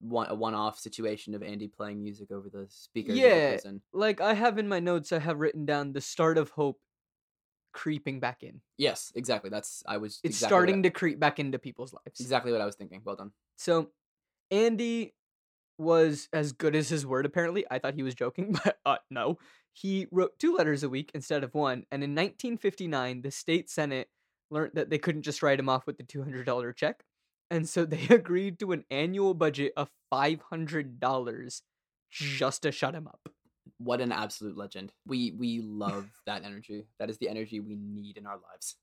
[0.00, 3.60] one a one-off situation of andy playing music over the speakers of the Yeah.
[3.92, 6.80] Like I have in my notes, I have written down the start of hope
[7.72, 8.60] creeping back in.
[8.76, 12.20] yes exactly that's i was It's exactly starting what, to creep back into people's lives.
[12.20, 13.90] exactly what i was thinking well done So
[14.50, 15.14] Andy
[15.78, 17.64] was as good as his word apparently.
[17.68, 19.38] I thought he was joking, but uh no.
[19.74, 24.08] He wrote two letters a week instead of one, and in 1959 the state senate
[24.50, 27.04] learned that they couldn't just write him off with the $200 check.
[27.50, 31.62] And so they agreed to an annual budget of $500
[32.10, 33.28] just to shut him up.
[33.78, 34.92] What an absolute legend.
[35.06, 36.86] We we love that energy.
[36.98, 38.76] That is the energy we need in our lives.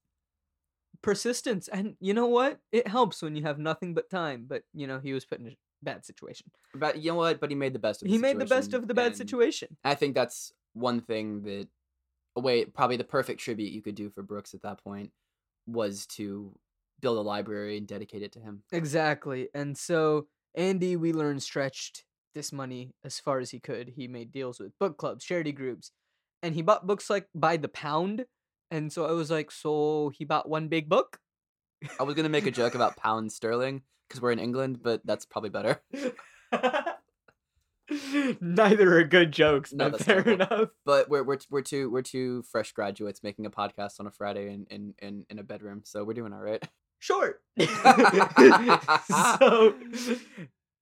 [1.01, 1.67] Persistence.
[1.69, 2.60] And you know what?
[2.71, 4.45] It helps when you have nothing but time.
[4.47, 6.51] But, you know, he was put in a bad situation.
[6.75, 7.39] But you know what?
[7.39, 9.77] But he made the best of the He made the best of the bad situation.
[9.84, 11.67] I think that's one thing that
[12.36, 15.12] a way probably the perfect tribute you could do for Brooks at that point
[15.67, 16.57] was to
[17.01, 18.63] build a library and dedicate it to him.
[18.71, 19.49] Exactly.
[19.53, 22.03] And so Andy, we learned, stretched
[22.34, 23.89] this money as far as he could.
[23.95, 25.91] He made deals with book clubs, charity groups,
[26.41, 28.25] and he bought books like by the pound.
[28.69, 31.19] And so I was like, so he bought one big book?
[31.99, 35.25] I was gonna make a joke about pound sterling because we're in England, but that's
[35.25, 35.81] probably better.
[38.41, 40.45] Neither are good jokes, No, but that's fair terrible.
[40.45, 40.69] enough.
[40.86, 44.51] But we're we're we're two we're two fresh graduates making a podcast on a Friday
[44.54, 46.63] in in in, in a bedroom, so we're doing all right.
[46.99, 47.39] Sure.
[49.39, 49.75] so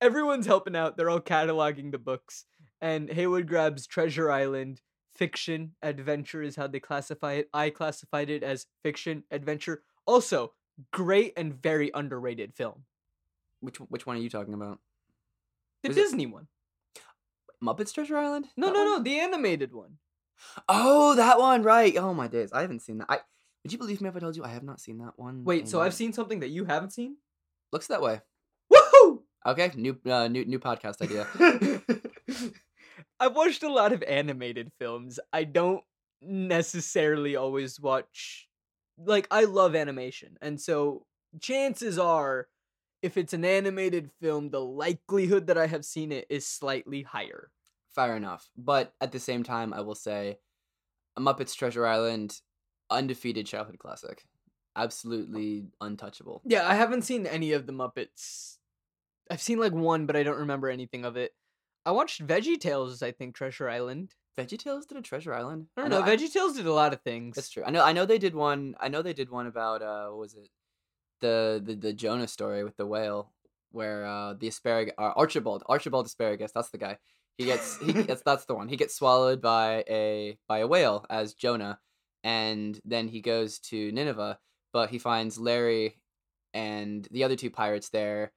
[0.02, 0.98] everyone's helping out.
[0.98, 2.45] They're all cataloging the books.
[2.82, 4.82] And Haywood grabs Treasure Island.
[5.15, 7.50] Fiction, adventure is how they classify it.
[7.54, 9.84] I classified it as fiction, adventure.
[10.06, 10.54] Also,
[10.93, 12.84] great and very underrated film.
[13.60, 14.80] Which which one are you talking about?
[15.84, 16.48] The it- Disney one.
[17.63, 18.48] Muppets Treasure Island?
[18.58, 18.88] No, That no, one?
[18.91, 19.98] no, the animated one.
[20.69, 21.95] Oh, that one, right?
[21.98, 23.08] Oh my days, I haven't seen that.
[23.10, 23.19] I
[23.63, 25.43] would you believe me if I told you I have not seen that one?
[25.43, 27.17] Wait, so I've seen something that you haven't seen?
[27.74, 28.22] looks that way.
[28.74, 29.19] Woohoo!
[29.45, 31.28] Okay, new uh, new new podcast idea.
[33.19, 35.19] I've watched a lot of animated films.
[35.34, 35.84] I don't
[36.22, 38.48] necessarily always watch
[38.98, 40.38] like I love animation.
[40.41, 41.06] And so
[41.41, 42.48] chances are
[43.01, 47.51] if it's an animated film, the likelihood that I have seen it is slightly higher.
[47.95, 50.38] Fair enough, but at the same time, I will say,
[51.17, 52.39] Muppets Treasure Island,
[52.89, 54.23] undefeated childhood classic,
[54.75, 56.41] absolutely untouchable.
[56.45, 58.57] Yeah, I haven't seen any of the Muppets.
[59.29, 61.31] I've seen like one, but I don't remember anything of it.
[61.85, 64.13] I watched Veggie Tales, I think, Treasure Island.
[64.38, 65.67] VeggieTales did a Treasure Island.
[65.75, 66.01] I don't know.
[66.01, 67.35] I- Veggie Tales did a lot of things.
[67.35, 67.63] That's true.
[67.65, 67.83] I know.
[67.83, 68.75] I know they did one.
[68.79, 70.47] I know they did one about uh, what was it?
[71.21, 73.32] The the the Jonah story with the whale,
[73.71, 76.51] where uh the asparagus uh, Archibald Archibald asparagus.
[76.53, 76.97] That's the guy.
[77.38, 78.69] He gets he that's that's the one.
[78.69, 81.79] He gets swallowed by a by a whale as Jonah,
[82.23, 84.39] and then he goes to Nineveh,
[84.73, 85.99] but he finds Larry
[86.53, 88.32] and the other two pirates there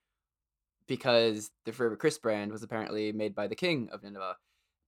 [0.86, 4.36] because the Forever Chris brand was apparently made by the king of Nineveh.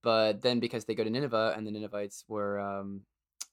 [0.03, 3.03] But then because they go to Nineveh and the Ninevites were um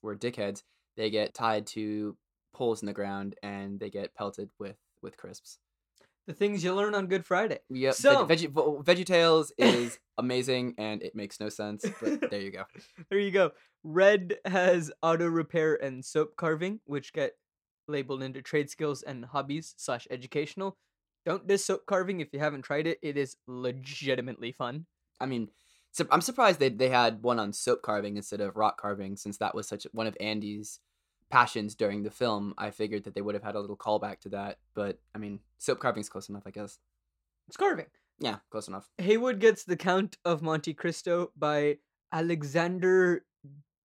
[0.02, 0.62] were dickheads,
[0.96, 2.16] they get tied to
[2.52, 5.58] poles in the ground and they get pelted with with crisps.
[6.26, 7.58] The things you learn on Good Friday.
[7.70, 7.94] Yep.
[7.94, 12.52] So- Veg- Veggie Veggie Tales is amazing and it makes no sense, but there you
[12.52, 12.64] go.
[13.10, 13.50] there you go.
[13.82, 17.32] Red has auto repair and soap carving, which get
[17.88, 20.76] labeled into trade skills and hobbies slash educational.
[21.26, 22.98] Don't diss soap carving if you haven't tried it.
[23.02, 24.86] It is legitimately fun.
[25.20, 25.48] I mean,
[26.10, 29.54] I'm surprised they they had one on soap carving instead of rock carving since that
[29.54, 30.78] was such one of Andy's
[31.32, 32.52] passions during the film.
[32.58, 35.40] I figured that they would have had a little callback to that, but I mean,
[35.56, 36.78] soap carving's close enough, I guess.
[37.48, 37.86] It's carving.
[38.20, 38.90] Yeah, close enough.
[38.98, 41.78] Haywood gets The Count of Monte Cristo by
[42.12, 43.24] Alexander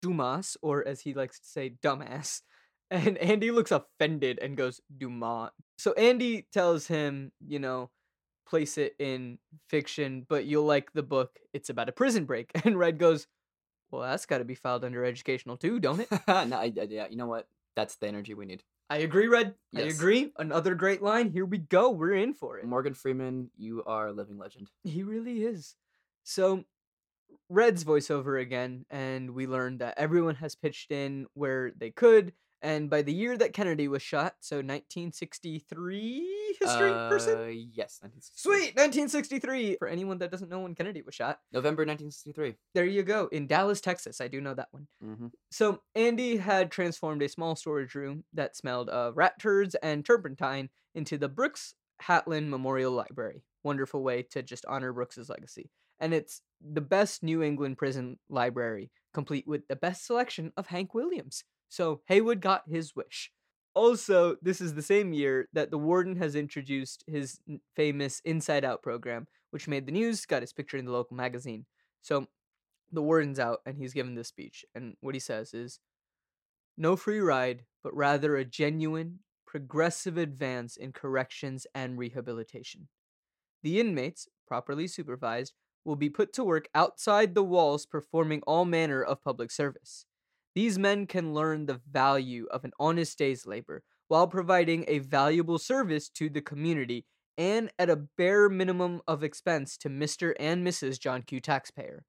[0.01, 2.41] Dumas, or as he likes to say, dumbass.
[2.89, 5.49] And Andy looks offended and goes, Dumas.
[5.77, 7.89] So Andy tells him, you know,
[8.47, 11.31] place it in fiction, but you'll like the book.
[11.53, 12.49] It's about a prison break.
[12.63, 13.27] And Red goes,
[13.91, 16.09] Well, that's got to be filed under educational too, don't it?
[16.27, 17.47] no, I, I- yeah, you know what?
[17.75, 18.63] That's the energy we need.
[18.89, 19.53] I agree, Red.
[19.75, 20.31] I agree.
[20.37, 21.29] Another great line.
[21.29, 21.89] Here we go.
[21.91, 22.65] We're in for it.
[22.65, 24.69] Morgan Freeman, you are a living legend.
[24.85, 25.75] He really is.
[26.23, 26.63] So,
[27.49, 32.31] Red's voiceover again, and we learned that everyone has pitched in where they could.
[32.61, 37.37] And by the year that Kennedy was shot, so 1963 history person?
[37.37, 38.41] Uh, Yes, 1963.
[38.41, 38.75] Sweet!
[38.75, 39.75] 1963!
[39.77, 42.55] For anyone that doesn't know when Kennedy was shot, November 1963.
[42.73, 43.27] there you go.
[43.31, 44.21] In Dallas, Texas.
[44.21, 44.87] I do know that one.
[45.01, 50.05] hmm So, Andy had transformed a small storage room that smelled of rat turds and
[50.05, 53.43] turpentine into the Brooks Hatlen Memorial Library.
[53.63, 55.69] Wonderful way to just honor Brooks's legacy.
[55.99, 60.93] And it's the best New England prison library, complete with the best selection of Hank
[60.93, 61.43] Williams.
[61.69, 63.31] So, Haywood got his wish.
[63.73, 67.39] Also, this is the same year that the warden has introduced his
[67.75, 71.65] famous Inside Out program, which made the news, got his picture in the local magazine.
[72.01, 72.27] So,
[72.91, 75.79] the warden's out and he's given this speech and what he says is
[76.77, 82.87] no free ride but rather a genuine progressive advance in corrections and rehabilitation
[83.63, 85.53] the inmates properly supervised
[85.83, 90.05] will be put to work outside the walls performing all manner of public service
[90.57, 95.59] these men can learn the value of an honest day's labor while providing a valuable
[95.59, 97.05] service to the community
[97.37, 100.33] and at a bare minimum of expense to Mr.
[100.39, 100.99] and Mrs.
[100.99, 101.41] John Q.
[101.41, 102.05] Taxpayer.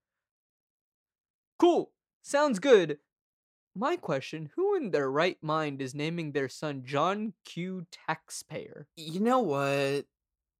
[1.59, 1.93] Cool.
[2.23, 2.97] Sounds good.
[3.77, 7.85] My question Who in their right mind is naming their son John Q.
[8.09, 8.87] Taxpayer?
[8.97, 10.07] You know what?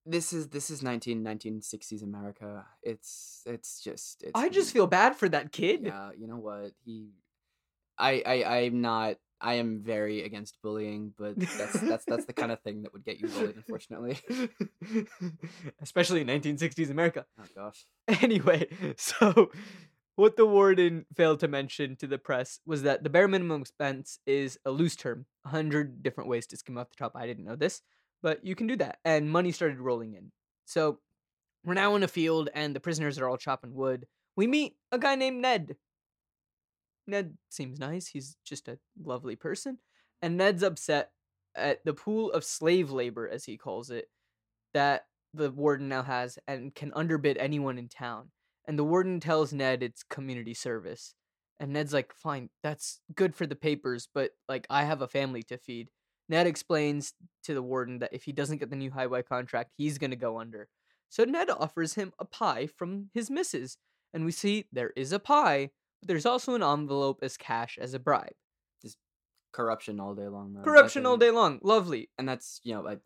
[0.05, 2.67] This is this is 19 1960s America.
[2.83, 5.85] It's it's just it's I just feel bad for that kid.
[5.87, 6.73] Yeah, you know what?
[6.85, 7.13] He
[7.99, 12.51] I I I'm not I am very against bullying, but that's that's that's the kind
[12.51, 14.19] of thing that would get you bullied, unfortunately.
[15.81, 17.25] Especially in 1960s America.
[17.41, 17.85] Oh gosh.
[18.23, 19.51] Anyway, so
[20.17, 24.19] what the warden failed to mention to the press was that the bare minimum expense
[24.27, 25.27] is a loose term.
[25.45, 27.13] A hundred different ways to skim off the top.
[27.15, 27.83] I didn't know this,
[28.23, 28.99] but you can do that.
[29.05, 30.33] And money started rolling in.
[30.65, 30.99] So
[31.65, 34.07] we're now in a field, and the prisoners are all chopping wood.
[34.37, 35.77] We meet a guy named Ned.
[37.09, 38.07] Ned seems nice.
[38.07, 39.79] He's just a lovely person.
[40.23, 41.11] And Ned's upset
[41.57, 44.09] at the pool of slave labor, as he calls it,
[44.75, 48.31] that the warden now has and can underbid anyone in town.
[48.67, 51.15] And the warden tells Ned it's community service.
[51.59, 55.43] And Ned's like, fine, that's good for the papers, but like, I have a family
[55.45, 55.89] to feed.
[56.29, 59.99] Ned explains to the warden that if he doesn't get the new highway contract, he's
[59.99, 60.69] going to go under.
[61.09, 63.79] So Ned offers him a pie from his missus.
[64.13, 67.95] And we see there is a pie, but there's also an envelope as cash as
[67.95, 68.33] a bribe.
[69.53, 70.53] Corruption all day long.
[70.53, 70.61] though.
[70.63, 71.59] Corruption all day long.
[71.63, 72.11] Lovely.
[72.19, 73.01] And that's you know, like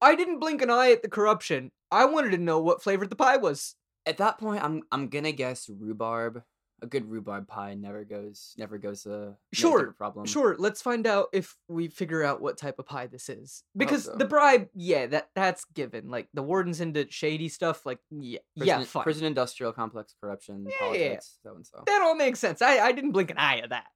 [0.00, 1.70] I didn't blink an eye at the corruption.
[1.90, 3.74] I wanted to know what flavor the pie was.
[4.06, 6.42] at that point I'm I'm gonna guess rhubarb.
[6.80, 10.26] A good rhubarb pie never goes never goes a Sure, problem.
[10.26, 13.64] Sure, let's find out if we figure out what type of pie this is.
[13.76, 14.14] Because so.
[14.14, 16.08] the bribe, yeah, that that's given.
[16.08, 17.84] Like the warden's into shady stuff.
[17.84, 19.02] Like yeah, yeah, Prison, fine.
[19.02, 20.98] prison industrial complex corruption, Yeah, yeah, yeah.
[21.08, 21.82] politics, so and so.
[21.86, 22.62] That all makes sense.
[22.62, 23.86] I I didn't blink an eye at that.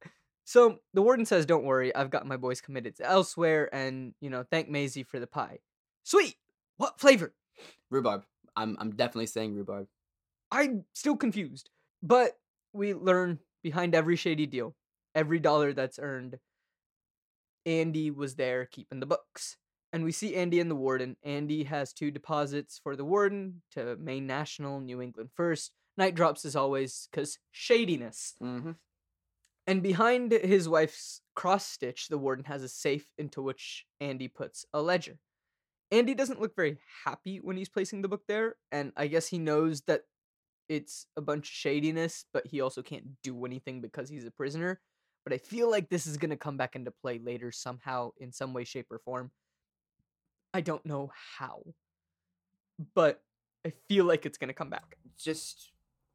[0.44, 4.28] So the warden says, "Don't worry, I've got my boys committed to elsewhere, and you
[4.28, 5.60] know, thank Maisie for the pie.
[6.02, 6.34] Sweet.
[6.78, 7.32] What flavor?
[7.90, 8.24] Rhubarb.
[8.56, 9.86] I'm I'm definitely saying rhubarb.
[10.50, 11.70] I'm still confused.
[12.02, 12.32] But
[12.72, 14.74] we learn behind every shady deal,
[15.14, 16.38] every dollar that's earned,
[17.64, 19.56] Andy was there keeping the books.
[19.92, 21.16] And we see Andy and the warden.
[21.22, 25.72] Andy has two deposits for the warden to Maine National, New England First.
[25.98, 28.34] Night drops as always, because shadiness.
[28.42, 28.72] Mm-hmm.
[29.66, 34.64] And behind his wife's cross stitch, the warden has a safe into which Andy puts
[34.72, 35.18] a ledger.
[35.90, 39.38] Andy doesn't look very happy when he's placing the book there, and I guess he
[39.38, 40.00] knows that
[40.68, 44.80] it's a bunch of shadiness, but he also can't do anything because he's a prisoner.
[45.24, 48.32] But I feel like this is going to come back into play later somehow, in
[48.32, 49.30] some way, shape, or form.
[50.52, 51.62] I don't know how,
[52.94, 53.22] but
[53.64, 54.96] I feel like it's going to come back.
[55.16, 55.70] Just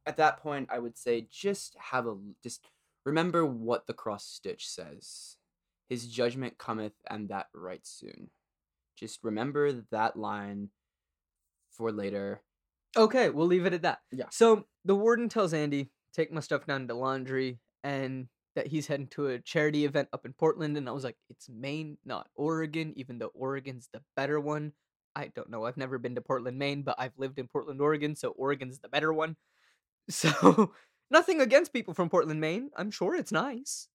[0.06, 2.64] at that point, I would say just have a just
[3.04, 5.36] remember what the cross stitch says.
[5.88, 8.30] His judgment cometh, and that right soon.
[8.94, 10.68] Just remember that line
[11.70, 12.42] for later.
[12.98, 14.00] Okay, we'll leave it at that.
[14.10, 14.26] Yeah.
[14.30, 19.06] So the warden tells Andy, take my stuff down to laundry, and that he's heading
[19.06, 20.76] to a charity event up in Portland.
[20.76, 24.72] And I was like, it's Maine, not Oregon, even though Oregon's the better one.
[25.14, 25.64] I don't know.
[25.64, 28.88] I've never been to Portland, Maine, but I've lived in Portland, Oregon, so Oregon's the
[28.88, 29.36] better one.
[30.10, 30.72] So
[31.10, 32.70] nothing against people from Portland, Maine.
[32.78, 33.88] I'm sure it's nice.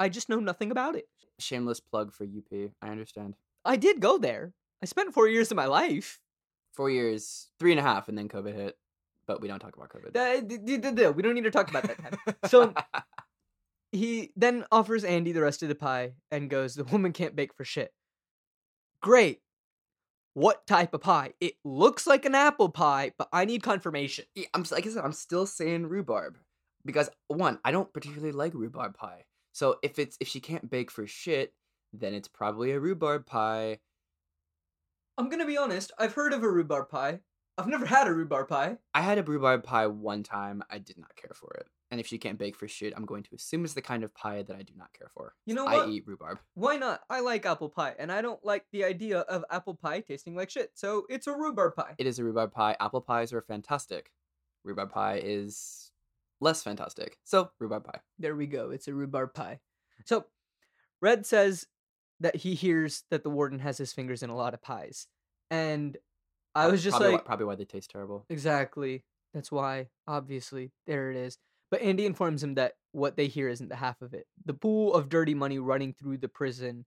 [0.00, 1.04] I just know nothing about it.
[1.38, 2.70] Shameless plug for UP.
[2.80, 3.34] I understand.
[3.66, 4.54] I did go there.
[4.82, 6.20] I spent four years of my life.
[6.78, 8.78] Four years, three and a half, and then COVID hit.
[9.26, 11.16] But we don't talk about COVID.
[11.16, 12.36] We don't need to talk about that time.
[12.46, 12.72] So-
[13.92, 17.52] he then offers Andy the rest of the pie and goes, The woman can't bake
[17.52, 17.92] for shit.
[19.02, 19.40] Great.
[20.34, 21.32] What type of pie?
[21.40, 24.26] It looks like an apple pie, but I need confirmation.
[24.36, 26.38] Yeah, I'm like I said, I'm still saying rhubarb
[26.84, 29.24] because one, I don't particularly like rhubarb pie.
[29.50, 31.54] So if it's if she can't bake for shit,
[31.92, 33.80] then it's probably a rhubarb pie.
[35.18, 37.20] I'm gonna be honest, I've heard of a rhubarb pie.
[37.58, 38.78] I've never had a rhubarb pie.
[38.94, 40.62] I had a rhubarb pie one time.
[40.70, 41.66] I did not care for it.
[41.90, 44.14] And if she can't bake for shit, I'm going to assume it's the kind of
[44.14, 45.34] pie that I do not care for.
[45.44, 46.38] You know I eat rhubarb.
[46.54, 47.00] Why not?
[47.10, 50.50] I like apple pie, and I don't like the idea of apple pie tasting like
[50.50, 51.96] shit, so it's a rhubarb pie.
[51.98, 52.76] It is a rhubarb pie.
[52.78, 54.12] Apple pies are fantastic.
[54.62, 55.90] Rhubarb pie is
[56.40, 57.18] less fantastic.
[57.24, 58.00] So rhubarb pie.
[58.20, 58.70] There we go.
[58.70, 59.58] It's a rhubarb pie.
[60.04, 60.26] So,
[61.02, 61.66] Red says
[62.20, 65.06] that he hears that the warden has his fingers in a lot of pies.
[65.50, 65.96] And
[66.54, 68.24] I was just probably like, why, probably why they taste terrible.
[68.28, 69.04] exactly.
[69.34, 70.72] That's why, obviously.
[70.86, 71.38] There it is.
[71.70, 74.26] But Andy informs him that what they hear isn't the half of it.
[74.46, 76.86] The pool of dirty money running through the prison.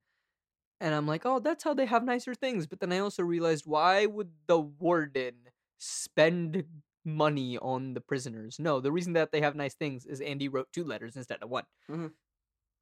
[0.79, 2.65] And I'm like, oh, that's how they have nicer things.
[2.65, 5.35] But then I also realized why would the warden
[5.77, 6.63] spend
[7.05, 8.57] money on the prisoners?
[8.59, 11.49] No, the reason that they have nice things is Andy wrote two letters instead of
[11.49, 11.65] one.
[11.89, 12.07] Mm-hmm.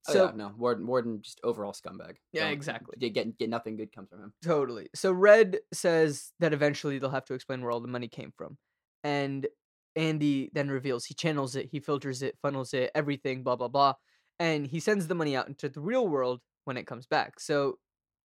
[0.07, 0.09] Mhm.
[0.09, 2.15] Oh, So yeah, no, Warden, Warden, just overall scumbag.
[2.31, 2.95] Yeah, Don't- exactly.
[2.99, 4.33] Get, get get nothing good comes from him.
[4.43, 4.89] Totally.
[4.95, 8.57] So Red says that eventually they'll have to explain where all the money came from.
[9.03, 9.47] And
[9.95, 13.93] Andy then reveals he channels it, he filters it, funnels it, everything, blah, blah, blah.
[14.39, 17.39] And he sends the money out into the real world when it comes back.
[17.39, 17.77] So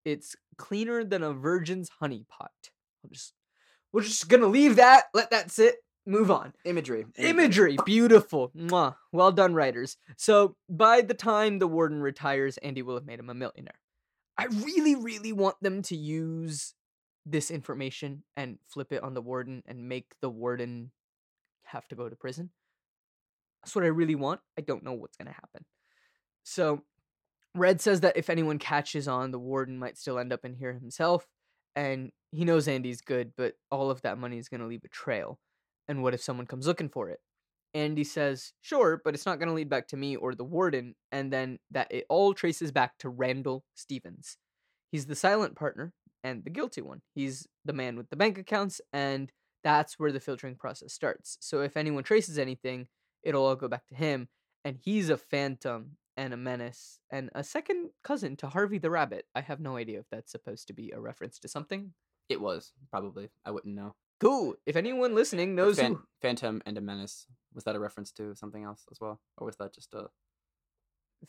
[0.04, 2.50] it's cleaner than a virgin's honey pot.
[3.04, 3.32] I'll just
[3.92, 5.76] we're just gonna leave that, let that sit,
[6.06, 6.52] move on.
[6.64, 7.06] Imagery.
[7.16, 8.50] Imagery, beautiful.
[8.56, 8.96] Mwah.
[9.12, 9.96] Well done, writers.
[10.16, 13.80] So by the time the warden retires, Andy will have made him a millionaire.
[14.36, 16.74] I really, really want them to use
[17.24, 20.90] this information and flip it on the warden and make the warden
[21.64, 22.50] have to go to prison.
[23.62, 24.40] That's what I really want.
[24.58, 25.64] I don't know what's going to happen.
[26.42, 26.82] So,
[27.54, 30.72] Red says that if anyone catches on, the warden might still end up in here
[30.72, 31.26] himself.
[31.76, 34.88] And he knows Andy's good, but all of that money is going to leave a
[34.88, 35.38] trail.
[35.88, 37.20] And what if someone comes looking for it?
[37.74, 40.94] Andy says, sure, but it's not going to lead back to me or the warden.
[41.10, 44.36] And then that it all traces back to Randall Stevens.
[44.90, 47.00] He's the silent partner and the guilty one.
[47.14, 49.32] He's the man with the bank accounts, and
[49.64, 51.38] that's where the filtering process starts.
[51.40, 52.88] So if anyone traces anything,
[53.22, 54.28] it'll all go back to him.
[54.64, 59.24] And he's a phantom and a menace and a second cousin to Harvey the Rabbit.
[59.34, 61.94] I have no idea if that's supposed to be a reference to something.
[62.28, 63.30] It was probably.
[63.44, 63.94] I wouldn't know.
[64.22, 64.54] Cool.
[64.66, 67.26] If anyone listening knows Phan- who Phantom and a Menace.
[67.54, 70.10] Was that a reference to something else as well, or was that just a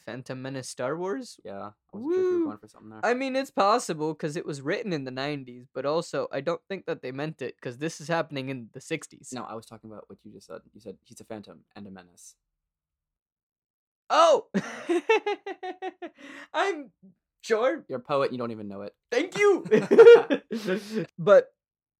[0.06, 1.72] Phantom Menace Star Wars, yeah?
[1.94, 3.00] I wasn't sure if you were going for something there.
[3.04, 6.62] I mean, it's possible because it was written in the 90s, but also I don't
[6.70, 9.34] think that they meant it because this is happening in the 60s.
[9.34, 10.62] no, I was talking about what you just said.
[10.74, 12.36] You said he's a Phantom and a Menace.
[14.10, 14.48] Oh!
[16.54, 16.92] I'm
[17.42, 17.84] sure.
[17.90, 18.32] You're a poet.
[18.32, 18.94] You don't even know it.
[19.12, 19.66] Thank you.
[21.18, 21.54] but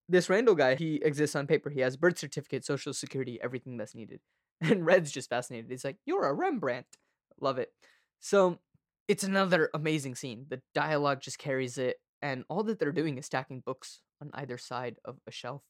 [0.10, 1.70] this Randall guy, he exists on paper.
[1.70, 4.20] He has birth certificate, social security, everything that's needed.
[4.62, 5.70] And Red's just fascinated.
[5.70, 6.86] He's like, You're a Rembrandt.
[7.42, 7.74] Love it.
[8.22, 8.60] So
[9.10, 10.46] it's another amazing scene.
[10.50, 11.98] The dialogue just carries it.
[12.22, 15.64] And all that they're doing is stacking books on either side of a shelf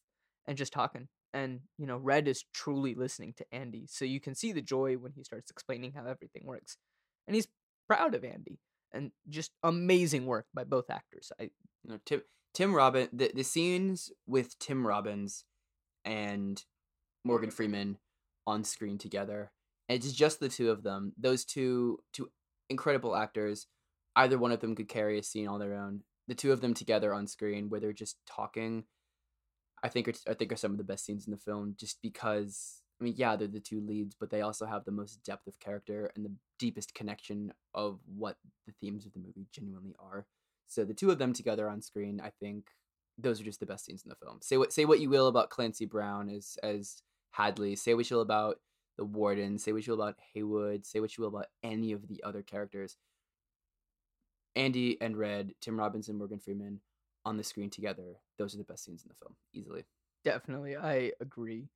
[0.46, 1.08] and just talking.
[1.34, 3.88] And, you know, Red is truly listening to Andy.
[3.88, 6.78] So you can see the joy when he starts explaining how everything works.
[7.28, 7.48] And he's
[7.88, 8.60] proud of Andy.
[8.94, 11.32] And just amazing work by both actors.
[11.40, 11.44] I
[11.84, 12.22] You know, Tim
[12.54, 13.10] Tim Robbins.
[13.14, 15.46] The the scenes with Tim Robbins
[16.06, 16.64] and
[17.24, 17.56] Morgan mm-hmm.
[17.56, 17.98] Freeman
[18.46, 19.52] on screen together.
[19.90, 21.14] And it's just the two of them.
[21.18, 22.30] Those two two
[22.70, 23.68] incredible actors.
[24.16, 26.02] Either one of them could carry a scene on their own.
[26.28, 28.84] The two of them together on screen, where they're just talking,
[29.84, 31.76] I think are, I think are some of the best scenes in the film.
[31.78, 35.24] Just because, I mean, yeah, they're the two leads, but they also have the most
[35.24, 38.38] depth of character and the deepest connection of what
[38.68, 40.28] the themes of the movie genuinely are.
[40.74, 42.68] So the two of them together on screen, I think
[43.18, 44.40] those are just the best scenes in the film.
[44.42, 47.76] Say what say what you will about Clancy Brown as as Hadley.
[47.76, 48.58] Say what you will about
[48.98, 49.60] the Warden.
[49.60, 50.86] Say what you will about Haywood.
[50.86, 52.98] Say what you will about any of the other characters.
[54.56, 56.80] Andy and Red, Tim Robbins and Morgan Freeman
[57.26, 58.20] on the screen together.
[58.38, 59.86] Those are the best scenes in the film, easily.
[60.24, 61.70] Definitely, I agree.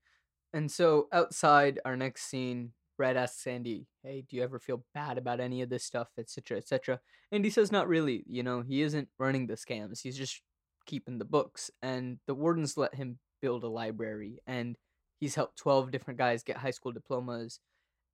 [0.54, 5.18] And so outside our next scene, Red asks Andy, "Hey, do you ever feel bad
[5.18, 7.00] about any of this stuff, etc., etc.?"
[7.32, 8.24] And he says, "Not really.
[8.28, 10.02] You know, he isn't running the scams.
[10.02, 10.42] He's just
[10.86, 14.78] keeping the books." And the wardens let him build a library, and
[15.20, 17.60] he's helped twelve different guys get high school diplomas,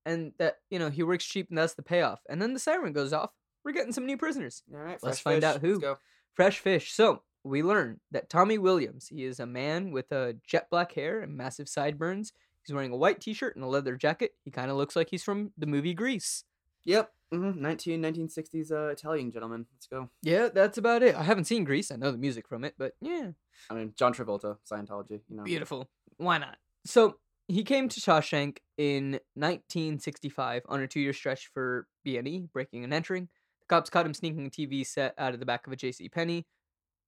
[0.06, 2.22] and that you know he works cheap, and that's the payoff.
[2.30, 3.32] And then the siren goes off.
[3.64, 4.64] We're getting some new prisoners.
[4.74, 5.74] All right, Let's find out who.
[5.74, 5.98] Let's go.
[6.34, 6.92] Fresh fish.
[6.94, 11.22] So we learn that Tommy Williams, he is a man with a jet black hair
[11.22, 12.34] and massive sideburns.
[12.66, 14.32] He's wearing a white t-shirt and a leather jacket.
[14.44, 16.44] He kind of looks like he's from the movie Grease.
[16.86, 17.12] Yep.
[17.34, 17.62] Mm-hmm.
[17.62, 19.66] 19, 1960s uh, Italian gentleman.
[19.74, 20.10] Let's go.
[20.22, 21.16] Yeah, that's about it.
[21.16, 21.92] I haven't seen Grease.
[21.92, 23.32] I know the music from it, but yeah,
[23.70, 25.22] I mean, John Travolta, Scientology.
[25.30, 25.44] You know.
[25.44, 25.90] beautiful.
[26.18, 26.58] Why not?
[26.86, 27.16] So
[27.48, 33.30] he came to Shawshank in 1965 on a two-year stretch for B&E, breaking and entering.
[33.62, 36.10] The cops caught him sneaking a TV set out of the back of a J.C.
[36.10, 36.46] Penney.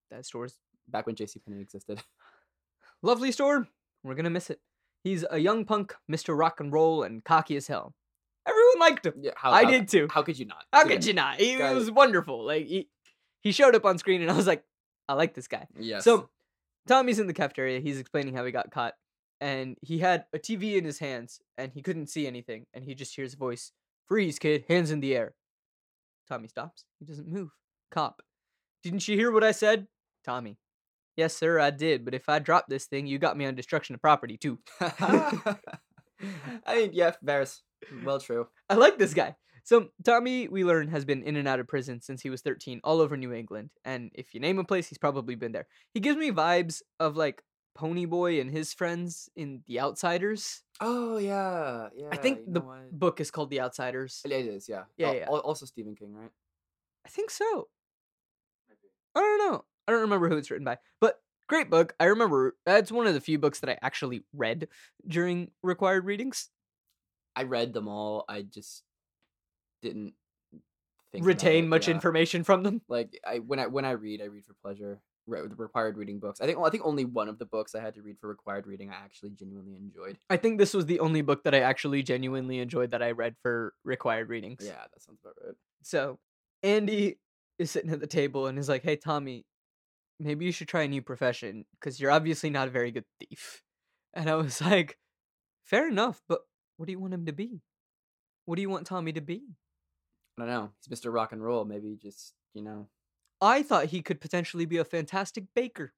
[0.09, 1.39] That store's Back when J.C.
[1.39, 2.01] Penney existed.
[3.01, 3.67] Lovely store.
[4.03, 4.59] We're gonna miss it.
[5.05, 6.37] He's a young punk, Mr.
[6.37, 7.93] Rock and Roll, and cocky as hell.
[8.47, 9.13] Everyone liked him.
[9.21, 10.07] Yeah, how, I how- did too.
[10.11, 10.65] How could you not?
[10.73, 11.39] How Dude, could you not?
[11.39, 12.43] He guy- was wonderful.
[12.43, 12.89] Like he,
[13.41, 14.63] he showed up on screen, and I was like,
[15.07, 15.67] I like this guy.
[15.79, 16.03] Yes.
[16.03, 16.29] So
[16.87, 17.79] Tommy's in the cafeteria.
[17.79, 18.95] He's explaining how he got caught,
[19.39, 22.95] and he had a TV in his hands, and he couldn't see anything, and he
[22.95, 23.71] just hears a voice:
[24.07, 24.65] "Freeze, kid!
[24.67, 25.35] Hands in the air."
[26.27, 26.83] Tommy stops.
[26.99, 27.51] He doesn't move.
[27.91, 28.23] Cop,
[28.83, 29.85] didn't you hear what I said?
[30.23, 30.57] Tommy,
[31.15, 32.05] yes, sir, I did.
[32.05, 34.59] But if I drop this thing, you got me on destruction of property too.
[34.79, 35.55] I
[36.75, 37.61] mean, yeah, Varys.
[38.03, 38.47] Well, true.
[38.69, 39.35] I like this guy.
[39.63, 42.81] So Tommy, we learn, has been in and out of prison since he was 13,
[42.83, 43.71] all over New England.
[43.83, 45.67] And if you name a place, he's probably been there.
[45.93, 47.41] He gives me vibes of like
[47.75, 50.61] Ponyboy and his friends in The Outsiders.
[50.79, 52.09] Oh yeah, yeah.
[52.11, 52.61] I think the
[52.91, 54.21] book is called The Outsiders.
[54.23, 54.69] it is.
[54.69, 54.83] Yeah.
[54.97, 55.25] Yeah, yeah.
[55.27, 56.31] Also Stephen King, right?
[57.05, 57.67] I think so.
[59.15, 59.65] I don't know.
[59.87, 61.93] I don't remember who it's written by, but great book.
[61.99, 64.67] I remember that's one of the few books that I actually read
[65.07, 66.49] during required readings.
[67.35, 68.25] I read them all.
[68.27, 68.83] I just
[69.81, 70.13] didn't
[71.23, 71.93] Retain it, much yeah.
[71.93, 72.81] information from them.
[72.87, 75.01] Like I when I when I read, I read for pleasure.
[75.27, 76.39] Re- the required reading books.
[76.39, 78.67] I think I think only one of the books I had to read for required
[78.67, 80.19] reading I actually genuinely enjoyed.
[80.29, 83.35] I think this was the only book that I actually genuinely enjoyed that I read
[83.41, 84.61] for required readings.
[84.63, 85.55] Yeah, that sounds about right.
[85.81, 86.19] So
[86.61, 87.17] Andy
[87.57, 89.45] is sitting at the table and is like, "Hey Tommy,
[90.19, 93.63] maybe you should try a new profession because you're obviously not a very good thief."
[94.13, 94.97] And I was like,
[95.63, 96.41] "Fair enough, but
[96.77, 97.61] what do you want him to be?
[98.45, 99.43] What do you want Tommy to be?"
[100.37, 100.71] I don't know.
[100.85, 101.13] He's Mr.
[101.13, 101.65] Rock and Roll.
[101.65, 102.87] Maybe just you know.
[103.41, 105.93] I thought he could potentially be a fantastic baker.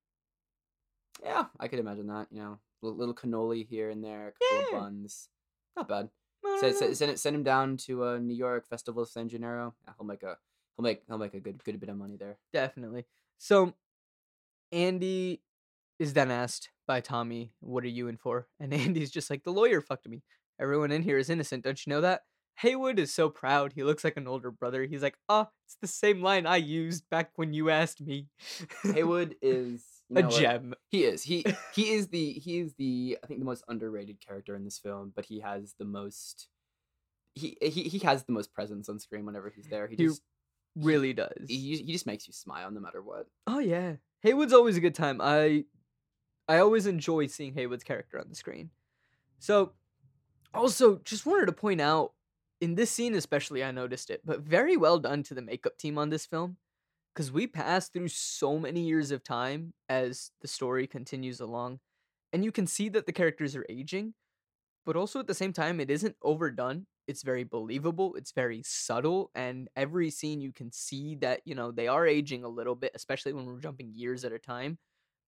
[1.23, 2.27] Yeah, I could imagine that.
[2.31, 4.77] You know, little, little cannoli here and there, a couple Yeah.
[4.77, 5.29] of buns.
[5.75, 6.09] Not bad.
[6.59, 9.75] Send, send, send, him down to uh, New York Festival of San Gennaro.
[9.85, 10.37] Yeah, he'll make a
[10.75, 12.37] he'll make he'll make a good good bit of money there.
[12.53, 13.05] Definitely.
[13.37, 13.73] So
[14.71, 15.41] Andy
[15.99, 19.51] is then asked by Tommy, "What are you in for?" And Andy's just like, "The
[19.53, 20.23] lawyer fucked me.
[20.59, 21.63] Everyone in here is innocent.
[21.63, 22.21] Don't you know that?"
[22.59, 23.73] Haywood is so proud.
[23.73, 24.85] He looks like an older brother.
[24.85, 28.27] He's like, "Ah, it's the same line I used back when you asked me."
[28.93, 30.39] Haywood is you a know what?
[30.39, 30.73] gem.
[30.89, 31.23] He is.
[31.23, 31.45] He
[31.75, 35.13] he is the he is the I think the most underrated character in this film,
[35.15, 36.47] but he has the most
[37.35, 39.87] he he, he has the most presence on screen whenever he's there.
[39.87, 40.21] He He just
[40.79, 41.47] Really does.
[41.47, 43.27] he, he just makes you smile no matter what.
[43.47, 45.19] Oh yeah, Haywood's always a good time.
[45.21, 45.65] I
[46.47, 48.69] I always enjoy seeing Haywood's character on the screen.
[49.39, 49.73] So,
[50.53, 52.13] also just wanted to point out
[52.61, 55.97] in this scene especially, I noticed it, but very well done to the makeup team
[55.97, 56.57] on this film,
[57.13, 61.79] because we pass through so many years of time as the story continues along,
[62.33, 64.13] and you can see that the characters are aging,
[64.85, 66.85] but also at the same time, it isn't overdone.
[67.07, 68.15] It's very believable.
[68.15, 72.43] It's very subtle, and every scene you can see that you know they are aging
[72.43, 74.77] a little bit, especially when we're jumping years at a time.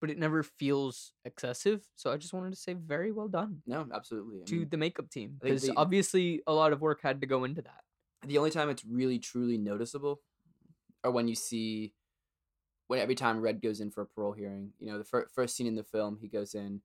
[0.02, 1.86] But it never feels excessive.
[1.98, 4.42] So I just wanted to say, very well done No, absolutely.
[4.42, 7.28] I to mean, the makeup team because they- obviously a lot of work had to
[7.28, 7.84] go into that.
[8.26, 10.22] the only time it's really truly noticeable
[11.04, 11.94] are when you see
[12.88, 15.56] when every time red goes in for a parole hearing you know the fir- first
[15.56, 16.82] scene in the film he goes in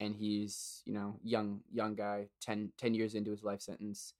[0.00, 4.14] and he's you know young young guy 10, 10 years into his life sentence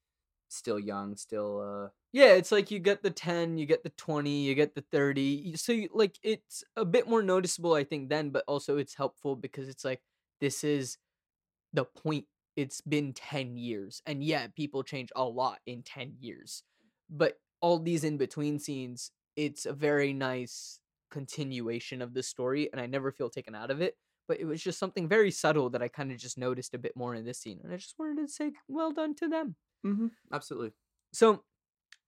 [0.51, 4.43] still young still uh Yeah, it's like you get the 10, you get the 20,
[4.43, 5.55] you get the 30.
[5.55, 9.35] So you, like it's a bit more noticeable I think then, but also it's helpful
[9.35, 10.01] because it's like
[10.39, 10.97] this is
[11.73, 12.25] the point
[12.55, 14.01] it's been 10 years.
[14.05, 16.63] And yeah, people change a lot in 10 years.
[17.09, 20.79] But all these in between scenes, it's a very nice
[21.09, 23.95] continuation of the story and I never feel taken out of it.
[24.27, 26.95] But it was just something very subtle that I kind of just noticed a bit
[26.95, 27.59] more in this scene.
[27.63, 29.55] And I just wanted to say well done to them.
[29.85, 30.07] Mm-hmm.
[30.33, 30.71] absolutely
[31.11, 31.43] So,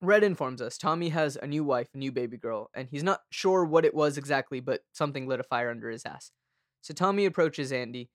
[0.01, 3.21] Red informs us Tommy has a new wife, a new baby girl, and he's not
[3.31, 6.31] sure what it was exactly, but something lit a fire under his ass.
[6.81, 8.09] So, Tommy approaches Andy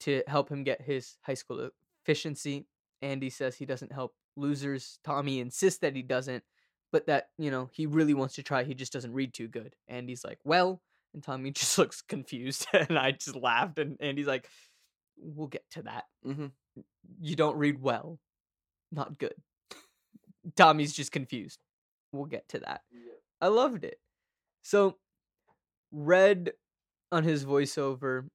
[0.00, 1.70] to help him get his high school
[2.02, 2.66] efficiency.
[3.02, 4.98] Andy says he doesn't help losers.
[5.04, 6.44] Tommy insists that he doesn't,
[6.92, 8.64] but that, you know, he really wants to try.
[8.64, 9.74] He just doesn't read too good.
[9.88, 10.82] Andy's like, well,
[11.14, 12.66] and Tommy just looks confused.
[12.72, 14.48] and I just laughed, and Andy's like,
[15.22, 16.46] we'll get to that mm-hmm.
[17.20, 18.18] you don't read well.
[18.92, 19.34] Not good.
[20.56, 21.60] Tommy's just confused.
[22.12, 22.82] We'll get to that.
[23.40, 23.98] I loved it.
[24.62, 24.96] So,
[25.92, 26.52] Red
[27.12, 28.26] on his voiceover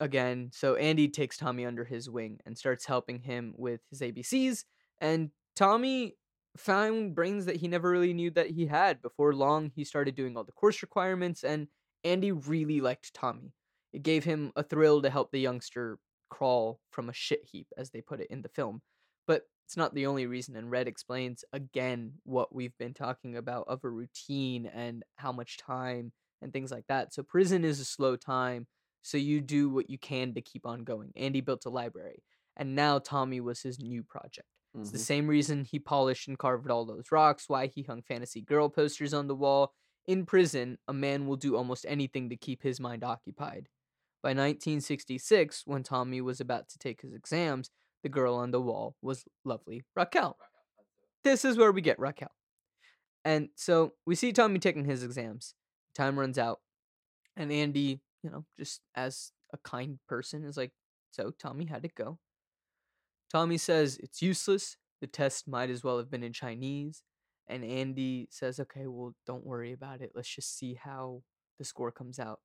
[0.00, 0.50] again.
[0.52, 4.64] So, Andy takes Tommy under his wing and starts helping him with his ABCs.
[5.00, 6.16] And Tommy
[6.56, 9.02] found brains that he never really knew that he had.
[9.02, 11.68] Before long, he started doing all the course requirements, and
[12.04, 13.52] Andy really liked Tommy.
[13.92, 15.98] It gave him a thrill to help the youngster
[16.30, 18.80] crawl from a shit heap, as they put it in the film.
[19.26, 23.66] But it's not the only reason, and Red explains again what we've been talking about
[23.68, 27.14] of a routine and how much time and things like that.
[27.14, 28.66] So, prison is a slow time,
[29.02, 31.12] so you do what you can to keep on going.
[31.16, 32.22] Andy built a library,
[32.56, 34.48] and now Tommy was his new project.
[34.82, 34.98] It's the Mhm.
[34.98, 39.14] same reason he polished and carved all those rocks, why he hung fantasy girl posters
[39.14, 39.72] on the wall.
[40.06, 43.68] In prison, a man will do almost anything to keep his mind occupied.
[44.22, 47.70] By 1966, when Tommy was about to take his exams,
[48.02, 50.36] the girl on the wall was lovely Raquel.
[51.24, 52.32] This is where we get Raquel.
[53.24, 55.54] And so we see Tommy taking his exams.
[55.94, 56.60] Time runs out.
[57.36, 60.72] And Andy, you know, just as a kind person, is like,
[61.12, 62.18] So, Tommy, how'd it go?
[63.30, 64.76] Tommy says it's useless.
[65.00, 67.02] The test might as well have been in Chinese.
[67.48, 70.12] And Andy says, Okay, well, don't worry about it.
[70.14, 71.22] Let's just see how
[71.58, 72.40] the score comes out.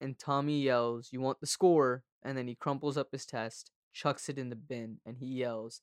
[0.00, 2.02] and Tommy yells, You want the score?
[2.24, 5.80] And then he crumples up his test, chucks it in the bin, and he yells,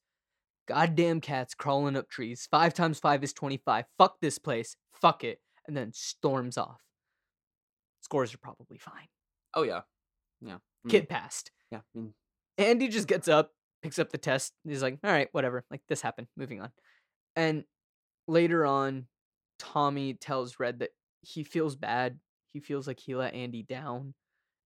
[0.70, 2.48] Goddamn cats crawling up trees.
[2.52, 3.86] Five times five is 25.
[3.98, 4.76] Fuck this place.
[4.94, 5.40] Fuck it.
[5.68, 6.80] And then storms off.
[8.02, 9.08] Scores are probably fine.
[9.56, 9.82] Oh yeah,
[10.42, 10.58] yeah.
[10.84, 11.52] Mean, Kid passed.
[11.72, 11.80] Yeah.
[11.96, 12.14] Mean,
[12.60, 13.52] Andy just gets up,
[13.82, 14.54] picks up the test.
[14.64, 15.64] He's like, all right, whatever.
[15.72, 16.28] Like, this happened.
[16.38, 16.70] Moving on.
[17.36, 17.64] And
[18.28, 19.08] later on,
[19.58, 20.92] Tommy tells Red that
[21.22, 22.20] he feels bad.
[22.54, 24.14] He feels like he let Andy down.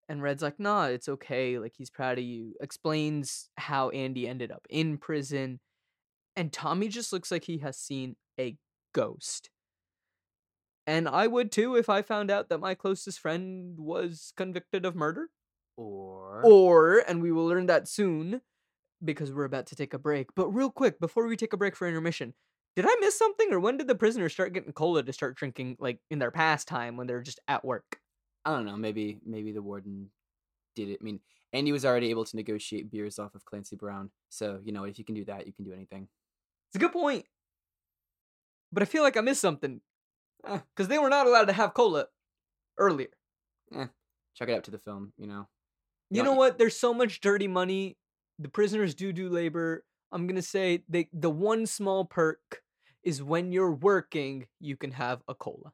[0.08, 1.58] And Red's like, nah, it's okay.
[1.58, 2.54] Like, he's proud of you.
[2.60, 5.60] Explains how Andy ended up in prison.
[6.36, 8.56] And Tommy just looks like he has seen a
[8.92, 9.50] ghost.
[10.86, 14.94] And I would too if I found out that my closest friend was convicted of
[14.94, 15.30] murder.
[15.76, 18.42] or Or, and we will learn that soon
[19.02, 20.34] because we're about to take a break.
[20.34, 22.34] But real quick, before we take a break for intermission,
[22.76, 25.76] did I miss something or when did the prisoners start getting cola to start drinking
[25.78, 28.00] like in their pastime when they're just at work?
[28.44, 28.76] I don't know.
[28.76, 30.10] Maybe maybe the warden
[30.74, 30.98] did it.
[31.00, 31.20] I mean,
[31.52, 34.98] Andy was already able to negotiate beers off of Clancy Brown, so you know if
[34.98, 36.08] you can do that, you can do anything.
[36.68, 37.26] It's a good point.
[38.72, 39.80] But I feel like I missed something
[40.44, 42.06] Eh, because they were not allowed to have cola
[42.78, 43.08] earlier.
[44.34, 45.12] check it out to the film.
[45.16, 45.48] You know.
[46.10, 46.58] You Yeah, know what?
[46.58, 47.96] There's so much dirty money.
[48.38, 49.84] The prisoners do do labor.
[50.12, 52.62] I'm gonna say they the one small perk
[53.02, 55.72] is when you're working, you can have a cola.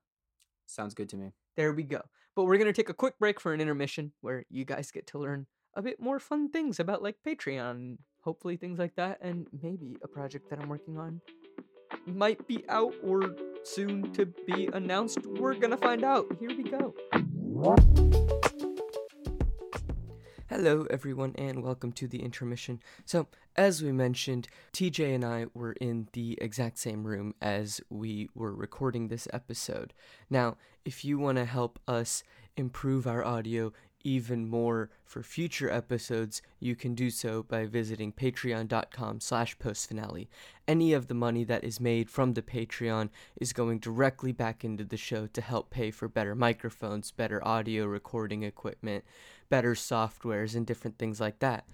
[0.67, 1.33] Sounds good to me.
[1.57, 2.03] There we go.
[2.41, 5.19] But we're gonna take a quick break for an intermission where you guys get to
[5.19, 9.99] learn a bit more fun things about like Patreon, hopefully things like that, and maybe
[10.03, 11.21] a project that I'm working on
[12.07, 15.19] might be out or soon to be announced.
[15.27, 16.35] We're gonna find out.
[16.41, 16.95] Here we go.
[20.63, 22.83] Hello, everyone, and welcome to the intermission.
[23.07, 28.29] So, as we mentioned, TJ and I were in the exact same room as we
[28.35, 29.95] were recording this episode.
[30.29, 32.23] Now, if you want to help us
[32.59, 39.21] improve our audio even more for future episodes, you can do so by visiting patreon.com
[39.21, 40.29] slash postfinale.
[40.69, 44.85] Any of the money that is made from the Patreon is going directly back into
[44.85, 49.05] the show to help pay for better microphones, better audio recording equipment,
[49.51, 51.67] better softwares, and different things like that.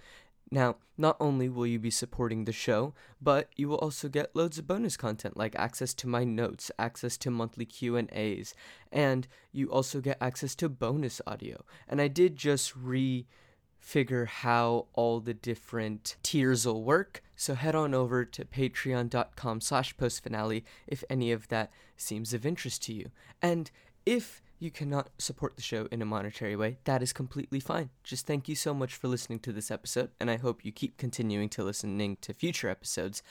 [0.50, 4.58] Now, not only will you be supporting the show, but you will also get loads
[4.58, 8.54] of bonus content like access to my notes, access to monthly Q&As,
[8.92, 11.64] and you also get access to bonus audio.
[11.88, 17.92] And I did just refigure how all the different tiers will work, so head on
[17.92, 23.10] over to patreon.com slash postfinale if any of that seems of interest to you.
[23.42, 23.70] And
[24.06, 27.90] if you cannot support the show in a monetary way, that is completely fine.
[28.04, 30.96] Just thank you so much for listening to this episode, and I hope you keep
[30.96, 33.22] continuing to listening to future episodes.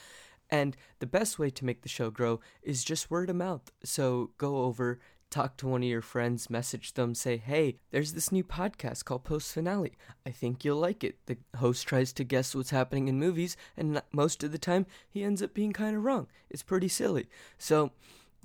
[0.50, 3.70] And the best way to make the show grow is just word of mouth.
[3.82, 5.00] So go over,
[5.30, 9.24] talk to one of your friends, message them, say, hey, there's this new podcast called
[9.24, 9.96] Post Finale.
[10.24, 11.18] I think you'll like it.
[11.26, 15.24] The host tries to guess what's happening in movies, and most of the time, he
[15.24, 16.28] ends up being kind of wrong.
[16.48, 17.28] It's pretty silly.
[17.58, 17.90] So,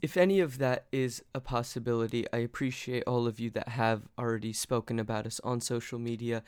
[0.02, 4.54] if any of that is a possibility, I appreciate all of you that have already
[4.54, 6.44] spoken about us on social media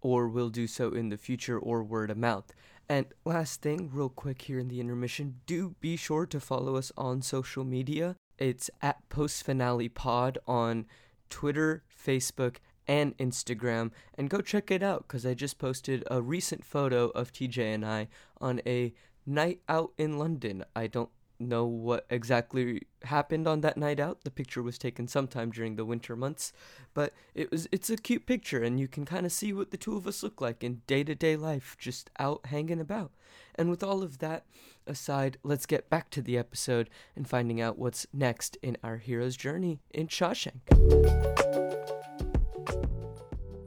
[0.00, 2.52] or will do so in the future or word of mouth.
[2.88, 6.90] And last thing, real quick here in the intermission, do be sure to follow us
[6.96, 8.16] on social media.
[8.38, 10.86] It's at Post Finale Pod on
[11.28, 13.90] Twitter, Facebook, and Instagram.
[14.14, 17.84] And go check it out because I just posted a recent photo of TJ and
[17.84, 18.08] I
[18.40, 18.94] on a
[19.26, 20.64] night out in London.
[20.74, 24.24] I don't know what exactly happened on that night out.
[24.24, 26.52] The picture was taken sometime during the winter months,
[26.94, 29.76] but it was it's a cute picture and you can kind of see what the
[29.76, 33.12] two of us look like in day-to-day life just out hanging about.
[33.54, 34.44] And with all of that
[34.86, 39.36] aside, let's get back to the episode and finding out what's next in our hero's
[39.36, 40.60] journey in Shawshank.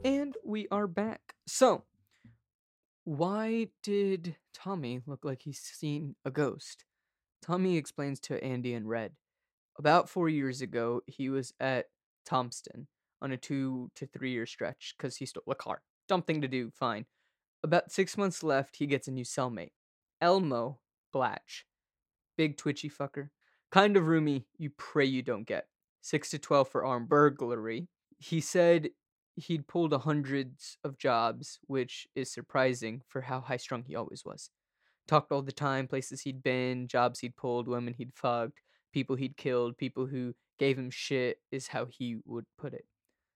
[0.04, 1.34] And we are back.
[1.46, 1.84] So,
[3.04, 6.84] why did Tommy look like he's seen a ghost?
[7.42, 9.12] Tommy explains to Andy and Red.
[9.76, 11.86] About four years ago, he was at
[12.24, 12.86] Thomaston
[13.20, 15.82] on a two to three year stretch because he stole a car.
[16.08, 17.06] Dumb thing to do, fine.
[17.64, 19.72] About six months left, he gets a new cellmate.
[20.20, 20.78] Elmo
[21.12, 21.66] Blatch.
[22.36, 23.28] Big twitchy fucker.
[23.70, 25.66] Kind of roomy, you pray you don't get.
[26.02, 27.88] 6 to 12 for armed burglary.
[28.18, 28.90] He said
[29.36, 34.50] he'd pulled hundreds of jobs, which is surprising for how high strung he always was.
[35.08, 38.60] Talked all the time, places he'd been, jobs he'd pulled, women he'd fucked,
[38.92, 42.86] people he'd killed, people who gave him shit, is how he would put it.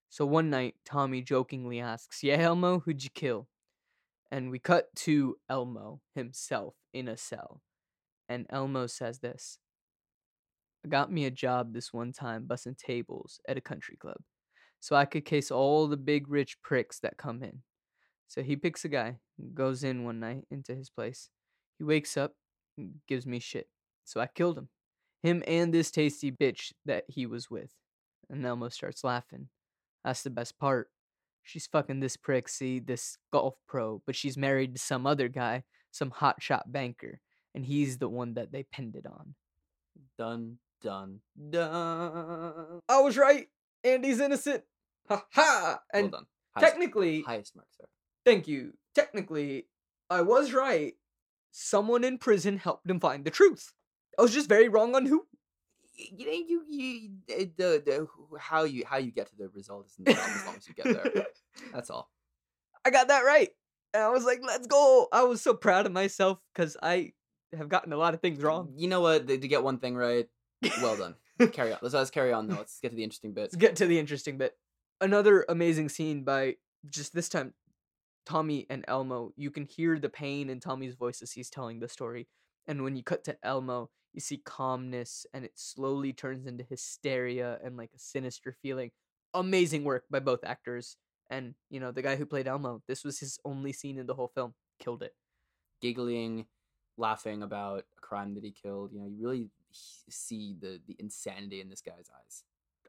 [0.09, 3.49] So one night, Tommy jokingly asks, Yeah, Elmo, who'd you kill?
[4.31, 7.63] And we cut to Elmo himself in a cell.
[8.29, 9.59] And Elmo says this
[10.85, 14.19] I got me a job this one time bussing tables at a country club.
[14.81, 17.63] so I could case all the big rich pricks that come in.
[18.29, 19.19] So he picks a guy,
[19.55, 21.31] goes in one night into his place.
[21.79, 22.33] He wakes up,
[22.79, 23.69] and gives me shit.
[24.05, 24.69] So I killed him.
[25.23, 27.73] Him and this tasty bitch that he was with.
[28.31, 29.49] And Elmo starts laughing.
[30.05, 30.89] That's the best part.
[31.43, 35.63] She's fucking this prick, see, this golf pro, but she's married to some other guy,
[35.93, 37.21] some hotshot banker,
[37.55, 39.35] and he's the one that they pinned it on.
[40.19, 41.21] Dun dun
[41.51, 42.81] dun.
[42.89, 43.47] I was right.
[43.85, 44.65] Andy's innocent.
[45.09, 45.79] Ha ha!
[45.93, 46.27] And well done.
[46.57, 47.85] Highest, technically, highest mark, sir.
[48.25, 48.73] thank you.
[48.95, 49.67] Technically,
[50.11, 50.95] I was right.
[51.59, 53.73] Someone in prison helped him find the truth.
[54.19, 55.27] I was just very wrong on who.
[55.97, 57.11] You know, you, you
[57.57, 58.07] the, the,
[58.39, 61.25] how you how you get to the result isn't as long as you get there.
[61.73, 62.11] That's all.
[62.85, 63.49] I got that right.
[63.95, 65.09] And I was like, let's go.
[65.11, 67.15] I was so proud of myself because I
[67.57, 68.75] have gotten a lot of things wrong.
[68.77, 69.27] You know what?
[69.27, 70.29] To get one thing right,
[70.83, 71.15] well done.
[71.53, 71.79] carry on.
[71.81, 72.57] Let's, let's carry on though.
[72.59, 73.41] Let's get to the interesting bit.
[73.45, 74.53] Let's get to the interesting bit.
[75.01, 76.57] Another amazing scene by
[76.91, 77.55] just this time
[78.27, 79.33] Tommy and Elmo.
[79.37, 82.29] You can hear the pain in Tommy's voice as he's telling the story.
[82.67, 87.59] And when you cut to Elmo, you see calmness and it slowly turns into hysteria
[87.65, 88.91] and like a sinister feeling.
[89.33, 90.97] Amazing work by both actors.
[91.31, 94.15] And, you know, the guy who played Elmo, this was his only scene in the
[94.15, 94.55] whole film.
[94.79, 95.15] Killed it.
[95.81, 96.47] Giggling,
[96.97, 98.93] laughing about a crime that he killed.
[98.93, 99.51] You know, you really
[100.09, 102.45] see the the insanity in this guy's eyes.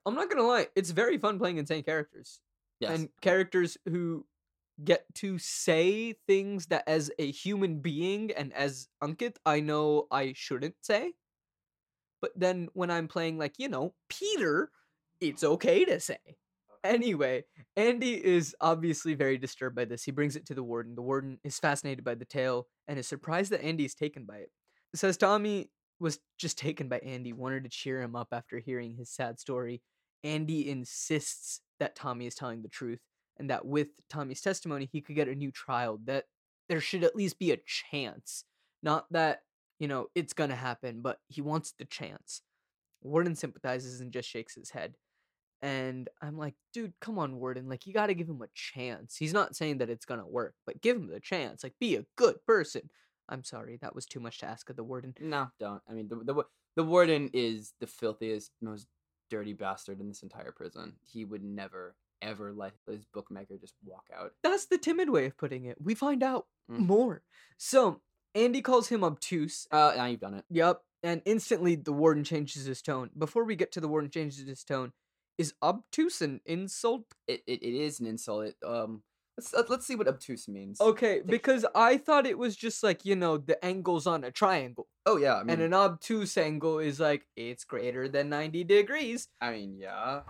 [0.06, 2.40] I'm not gonna lie, it's very fun playing insane characters.
[2.80, 2.92] Yes.
[2.92, 4.26] and characters who
[4.84, 10.34] get to say things that as a human being and as Ankit I know I
[10.36, 11.14] shouldn't say.
[12.22, 14.72] But then when I'm playing like, you know, Peter,
[15.20, 16.18] it's okay to say.
[16.84, 17.44] Anyway,
[17.76, 20.04] Andy is obviously very disturbed by this.
[20.04, 20.96] He brings it to the warden.
[20.96, 24.38] The warden is fascinated by the tale and is surprised that Andy is taken by
[24.38, 24.52] it.
[24.96, 25.70] Says Tommy
[26.00, 29.82] was just taken by Andy, wanted to cheer him up after hearing his sad story.
[30.24, 33.00] Andy insists that Tommy is telling the truth
[33.40, 36.26] and that with Tommy's testimony, he could get a new trial, that
[36.70, 38.44] there should at least be a chance.
[38.84, 39.42] Not that,
[39.80, 42.42] you know, it's gonna happen, but he wants the chance.
[43.02, 44.96] Warden sympathizes and just shakes his head.
[45.62, 47.68] And I'm like, dude, come on, Warden.
[47.68, 49.16] Like, you gotta give him a chance.
[49.18, 51.64] He's not saying that it's gonna work, but give him the chance.
[51.64, 52.90] Like, be a good person.
[53.30, 55.14] I'm sorry, that was too much to ask of the warden.
[55.20, 55.82] No, don't.
[55.90, 56.44] I mean, the, the
[56.78, 58.88] the warden is the filthiest, most
[59.30, 60.94] dirty bastard in this entire prison.
[61.04, 64.32] He would never, ever let his bookmaker just walk out.
[64.44, 65.78] That's the timid way of putting it.
[65.82, 66.86] We find out Mm.
[66.86, 67.24] more.
[67.58, 68.02] So,
[68.36, 69.68] Andy calls him obtuse.
[69.72, 70.46] Uh, now you've done it.
[70.50, 70.82] Yep.
[71.04, 73.10] And instantly the warden changes his tone.
[73.18, 74.92] Before we get to the warden changes his tone,
[75.38, 77.06] is obtuse an insult?
[77.28, 78.48] It, it, it is an insult.
[78.48, 79.04] It, um,
[79.38, 80.82] let's let- let's see what obtuse means.
[80.82, 84.88] Okay, because I thought it was just like, you know, the angles on a triangle.
[85.06, 89.30] Oh yeah, I mean, and an obtuse angle is like, it's greater than 90 degrees.
[89.40, 90.24] I mean, yeah.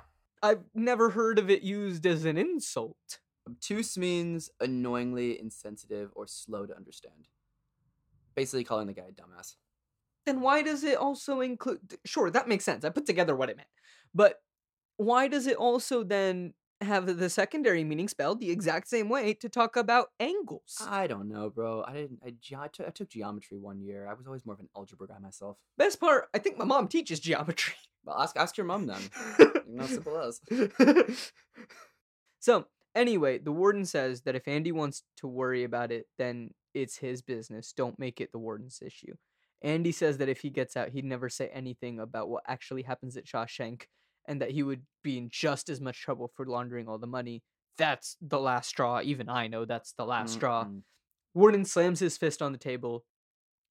[0.47, 3.19] I've never heard of it used as an insult.
[3.47, 7.27] Obtuse means annoyingly insensitive or slow to understand.
[8.35, 9.55] Basically, calling the guy a dumbass.
[10.25, 13.55] then why does it also include sure that makes sense i put together what it
[13.57, 13.69] meant
[14.13, 14.33] but
[14.97, 19.47] why does it also then have the secondary meaning spelled the exact same way to
[19.49, 21.83] talk about angles I don't know, bro.
[21.87, 22.19] I didn't.
[22.27, 24.05] I, ge- I, took, I took geometry one year.
[24.07, 25.57] I was always more of an algebra guy myself.
[25.77, 27.73] best part i think my mom teaches geometry
[28.07, 29.01] Well, ask ask your mom then.
[29.67, 30.39] Know, simple as.
[32.39, 36.97] so anyway the warden says that if andy wants to worry about it then it's
[36.97, 39.13] his business don't make it the warden's issue
[39.61, 43.17] andy says that if he gets out he'd never say anything about what actually happens
[43.17, 43.83] at shawshank
[44.27, 47.43] and that he would be in just as much trouble for laundering all the money
[47.77, 50.81] that's the last straw even i know that's the last straw Mm-mm.
[51.33, 53.03] warden slams his fist on the table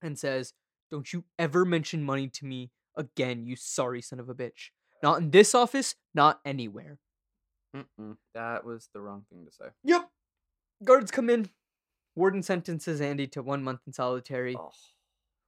[0.03, 0.53] and says
[0.91, 4.71] don't you ever mention money to me again you sorry son of a bitch
[5.03, 6.99] not in this office not anywhere
[7.77, 8.17] Mm-mm.
[8.35, 9.67] That was the wrong thing to say.
[9.85, 10.09] Yep.
[10.85, 11.49] Guards come in.
[12.15, 14.71] Warden sentences Andy to one month in solitary, Oh,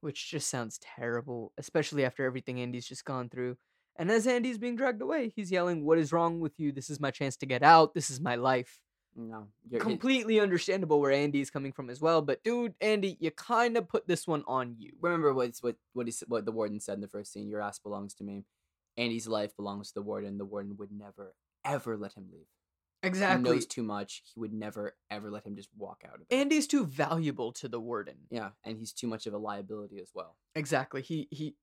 [0.01, 3.57] which just sounds terrible, especially after everything Andy's just gone through.
[3.97, 6.71] And as Andy's being dragged away, he's yelling, What is wrong with you?
[6.71, 7.95] This is my chance to get out.
[7.95, 8.79] This is my life.
[9.15, 9.47] No.
[9.69, 12.21] You're, Completely understandable where Andy's coming from as well.
[12.21, 14.93] But dude, Andy, you kind of put this one on you.
[15.01, 17.49] remember what's, what what he, what the warden said in the first scene.
[17.49, 18.45] Your ass belongs to me.
[18.97, 20.37] Andy's life belongs to the warden.
[20.37, 21.35] The warden would never
[21.65, 22.47] ever let him leave.
[23.01, 23.49] Exactly.
[23.49, 24.23] He knows too much.
[24.33, 26.33] He would never ever let him just walk out of it.
[26.33, 28.17] Andy's too valuable to the warden.
[28.29, 30.35] yeah, and he's too much of a liability as well.
[30.55, 31.01] Exactly.
[31.01, 31.55] He he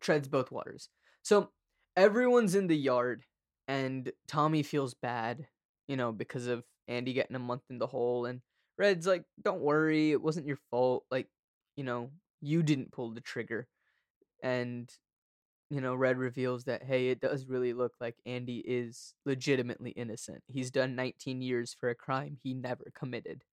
[0.00, 0.88] treads both waters.
[1.22, 1.50] So
[1.96, 3.24] everyone's in the yard
[3.66, 5.46] and Tommy feels bad,
[5.88, 8.40] you know, because of Andy getting a month in the hole and
[8.78, 11.04] Red's like, "Don't worry, it wasn't your fault.
[11.10, 11.28] Like,
[11.76, 12.10] you know,
[12.40, 13.68] you didn't pull the trigger."
[14.42, 14.90] And
[15.70, 20.42] you know, Red reveals that hey, it does really look like Andy is legitimately innocent.
[20.48, 23.44] He's done 19 years for a crime he never committed.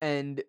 [0.00, 0.42] And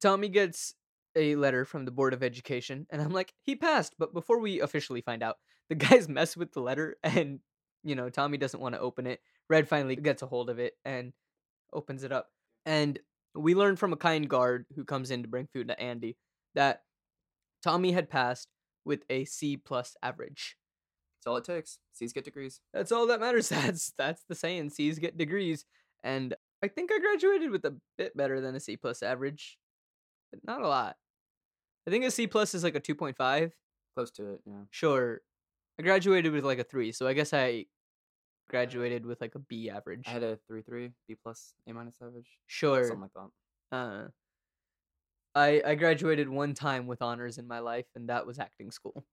[0.00, 0.74] Tommy gets
[1.16, 3.94] a letter from the Board of Education, and I'm like, he passed.
[3.98, 5.36] But before we officially find out,
[5.68, 7.40] the guys mess with the letter, and
[7.84, 9.20] you know, Tommy doesn't want to open it.
[9.48, 11.12] Red finally gets a hold of it and
[11.72, 12.28] opens it up.
[12.66, 12.98] And
[13.34, 16.16] we learn from a kind guard who comes in to bring food to Andy
[16.54, 16.82] that
[17.62, 18.48] Tommy had passed
[18.84, 20.56] with a C plus average.
[21.18, 21.78] That's all it takes.
[21.92, 22.60] C's get degrees.
[22.72, 23.48] That's all that matters.
[23.50, 24.70] That's that's the saying.
[24.70, 25.64] C's get degrees,
[26.04, 29.58] and I think I graduated with a bit better than a C plus average,
[30.30, 30.96] but not a lot.
[31.86, 33.52] I think a C plus is like a two point five.
[33.96, 34.62] Close to it, yeah.
[34.70, 35.20] Sure,
[35.78, 37.66] I graduated with like a three, so I guess I
[38.48, 40.04] graduated with like a B average.
[40.06, 42.28] I had a three three, B plus, A minus average.
[42.46, 42.84] Sure.
[42.84, 43.30] Something like
[43.70, 43.76] that.
[43.76, 44.08] Uh,
[45.34, 49.04] I I graduated one time with honors in my life, and that was acting school.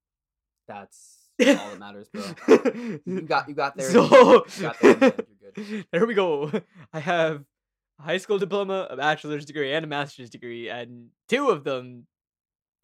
[0.67, 2.23] That's all that matters, bro.
[3.05, 3.91] You got you got there.
[3.91, 5.85] So You got there in the end, you're good.
[5.91, 6.51] there we go.
[6.93, 7.43] I have
[7.99, 12.07] a high school diploma, a bachelor's degree, and a master's degree, and two of them,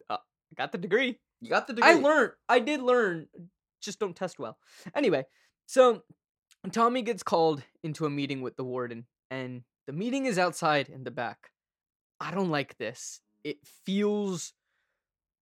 [0.08, 1.18] uh, I got the degree.
[1.40, 1.90] You got the degree.
[1.90, 2.32] I learned.
[2.48, 3.26] I did learn.
[3.80, 4.58] Just don't test well.
[4.94, 5.24] Anyway,
[5.66, 6.02] so
[6.70, 11.04] Tommy gets called into a meeting with the warden, and the meeting is outside in
[11.04, 11.50] the back.
[12.20, 13.20] I don't like this.
[13.42, 14.52] It feels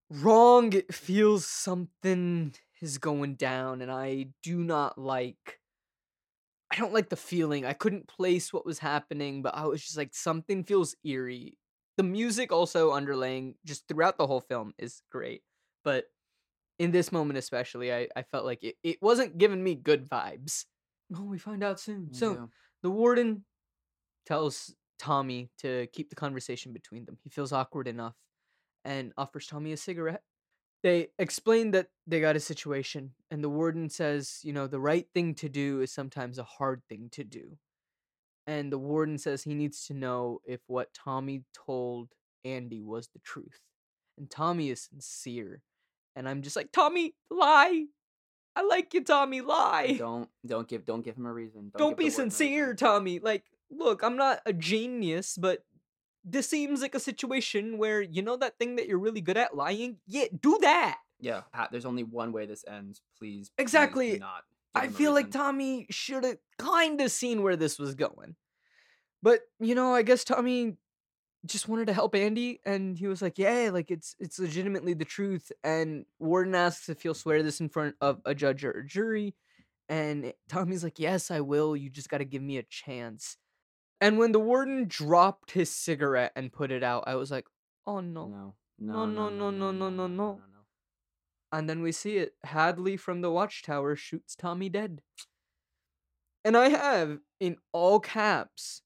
[0.09, 0.73] wrong.
[0.73, 5.59] It feels something is going down, and I do not like.
[6.73, 7.65] I don't like the feeling.
[7.65, 11.57] I couldn't place what was happening, but I was just like, something feels eerie.
[11.97, 15.43] The music also underlaying just throughout the whole film is great
[15.83, 16.05] but
[16.79, 20.65] in this moment especially i, I felt like it, it wasn't giving me good vibes
[21.15, 22.09] oh we find out soon.
[22.11, 22.49] Oh, so too.
[22.83, 23.45] the warden
[24.25, 27.17] tells tommy to keep the conversation between them.
[27.23, 28.15] He feels awkward enough
[28.85, 30.23] and offers tommy a cigarette.
[30.83, 35.07] They explain that they got a situation and the warden says you know the right
[35.13, 37.57] thing to do is sometimes a hard thing to do.
[38.47, 42.09] And the warden says he needs to know if what tommy told
[42.43, 43.61] andy was the truth.
[44.17, 45.61] And tommy is sincere
[46.15, 47.85] and i'm just like tommy lie
[48.55, 51.71] i like you tommy lie Don't don't give don't give him a reason.
[51.77, 52.77] don't give be the warden a sincere, reason.
[52.77, 53.19] Tommy.
[53.19, 55.63] Like, look, I'm not a genius, but
[56.25, 59.55] this seems like a situation where you know that thing that you're really good at,
[59.55, 59.97] lying.
[60.07, 60.97] Yeah, do that.
[61.19, 63.01] Yeah, ha- there's only one way this ends.
[63.17, 64.19] Please, please Exactly.
[64.19, 64.43] not.
[64.75, 65.31] I feel like.
[65.31, 68.35] Tommy should have kind of seen where this was going.
[69.23, 70.77] But, you know, I guess Tommy
[71.45, 75.05] just wanted to help Andy and he was like, "Yeah, like it's it's legitimately the
[75.05, 78.85] truth." And Warden asks if he'll swear this in front of a judge or a
[78.85, 79.35] jury,
[79.89, 81.75] and Tommy's like, "Yes, I will.
[81.75, 83.37] You just got to give me a chance."
[84.01, 87.47] And when the warden dropped his cigarette and put it out, I was like,
[87.87, 90.07] "Oh no." No, No, no, no, no, no, no, no.
[90.07, 90.65] no.
[91.51, 92.35] And then we see it.
[92.43, 95.01] Hadley from the watchtower shoots Tommy dead.
[96.43, 98.81] And I have in all caps,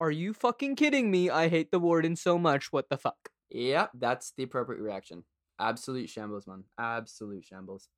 [0.00, 1.30] Are you fucking kidding me?
[1.30, 2.72] I hate the warden so much.
[2.72, 3.30] What the fuck?
[3.48, 5.24] Yeah, that's the appropriate reaction.
[5.58, 6.64] Absolute shambles, man.
[6.78, 7.88] Absolute shambles.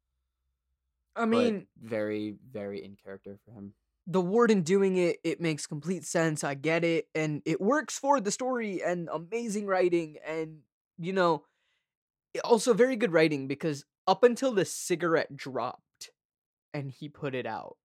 [1.17, 3.75] I But mean, very, very in character for him.
[4.07, 6.45] the warden doing it, it makes complete sense.
[6.45, 7.09] I get it.
[7.15, 10.17] And it works for the story and amazing writing.
[10.25, 10.61] And,
[10.99, 11.45] you know,
[12.45, 16.11] also very good writing because up until the cigarette dropped
[16.73, 17.77] and he put it out,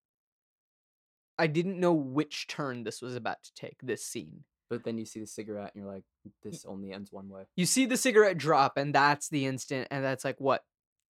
[1.38, 4.44] I didn't know which turn this was about to take, this scene.
[4.70, 6.04] But then you see the cigarette and you're like,
[6.44, 7.44] this only ends one way.
[7.56, 10.64] You see the cigarette drop, and that's the instant, and that's like what,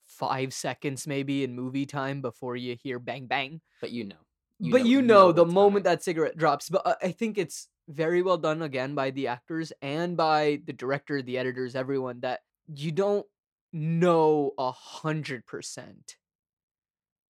[0.06, 3.62] five seconds maybe in movie time before you hear bang bang.
[3.80, 4.16] But you know.
[4.60, 5.96] but you know, the moment coming.
[5.96, 6.70] that cigarette drops.
[6.70, 10.74] But uh, I think it's very well done again by the actors and by the
[10.74, 12.42] director, the editors, everyone that
[12.74, 13.26] you don't
[13.72, 16.16] know a hundred percent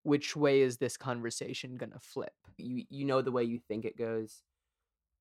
[0.04, 2.34] which way is this conversation gonna flip.
[2.58, 4.42] you you know the way you think it goes,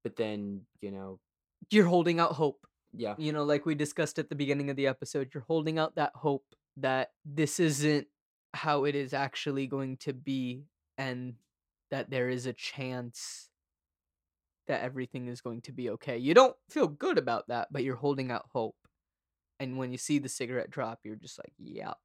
[0.05, 1.19] but then you know,
[1.71, 2.67] You're holding out hope.
[2.93, 5.95] yeah, You know, like we discussed at the beginning of the episode, you're holding out
[5.97, 6.45] that hope
[6.77, 8.07] that this isn't
[8.55, 10.67] how it is actually going to be
[10.99, 11.35] and
[11.91, 13.49] that there is a chance
[14.67, 16.19] that everything is going to be okay.
[16.19, 18.77] You don't feel good about that, but you're holding out hope.
[19.61, 21.97] And when you see the cigarette drop, you're just like, yep,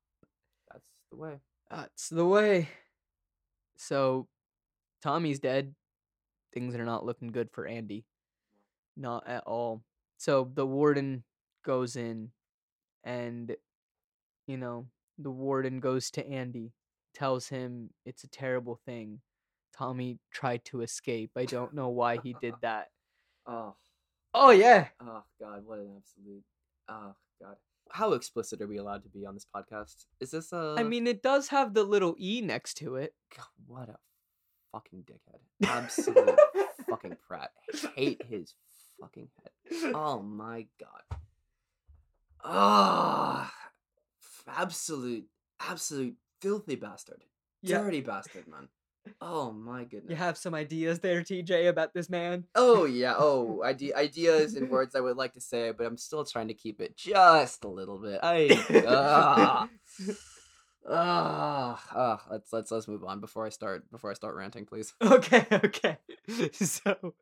[0.71, 1.39] that's the way.
[1.70, 2.70] Uh, that's the way.
[3.76, 4.28] So
[5.01, 5.74] Tommy's dead.
[6.53, 8.05] Things are not looking good for Andy.
[8.95, 9.84] Not at all.
[10.18, 11.24] So the warden
[11.63, 12.32] goes in
[13.03, 13.55] and
[14.47, 14.88] you know,
[15.20, 16.72] the warden goes to Andy,
[17.13, 19.20] tells him it's a terrible thing.
[19.76, 21.32] Tommy tried to escape.
[21.36, 22.88] I don't know why he did that.
[23.45, 23.76] Oh,
[24.34, 24.88] Oh yeah.
[25.01, 26.43] oh God, what an absolute.
[26.89, 27.55] Oh God.
[27.91, 30.05] How explicit are we allowed to be on this podcast?
[30.19, 30.75] Is this a?
[30.77, 33.13] I mean, it does have the little e next to it.
[33.35, 33.97] God, what a
[34.71, 35.67] fucking dickhead!
[35.67, 36.39] Absolute
[36.89, 37.51] fucking prat.
[37.95, 38.53] Hate his
[38.99, 39.93] fucking head.
[39.95, 41.19] Oh my god.
[42.43, 43.53] Ah,
[44.47, 45.25] absolute,
[45.59, 47.23] absolute filthy bastard.
[47.61, 47.79] Yeah.
[47.79, 48.69] Dirty bastard, man.
[49.21, 50.09] Oh my goodness.
[50.09, 52.45] You have some ideas there, TJ, about this man?
[52.55, 53.15] Oh yeah.
[53.19, 56.53] Oh, ide- ideas and words I would like to say, but I'm still trying to
[56.53, 58.19] keep it just a little bit.
[58.23, 58.49] I
[58.87, 59.69] ah,
[60.89, 62.23] ah, ah.
[62.29, 64.93] Let's let's let's move on before I start before I start ranting, please.
[65.01, 65.97] Okay, okay.
[66.53, 67.13] So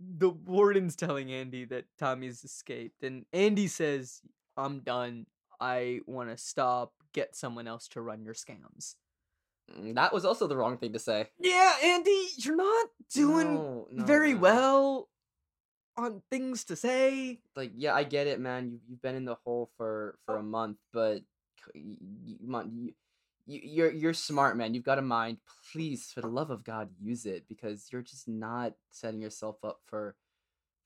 [0.00, 4.20] the warden's telling Andy that Tommy's escaped, and Andy says,
[4.56, 5.26] I'm done.
[5.60, 6.92] I want to stop.
[7.12, 8.96] Get someone else to run your scams.
[9.72, 11.28] Mm, That was also the wrong thing to say.
[11.38, 14.40] Yeah, Andy, you're not doing No, no, very no.
[14.40, 15.08] well
[15.96, 17.40] on things to say.
[17.56, 18.70] Like, yeah, I get it, man.
[18.70, 21.22] You you've been in the hole for for a month, but
[21.74, 22.94] c- y- y- you,
[23.46, 24.74] you you're you're smart, man.
[24.74, 25.38] You've got a mind.
[25.72, 29.80] Please, for the love of God, use it because you're just not setting yourself up
[29.86, 30.16] for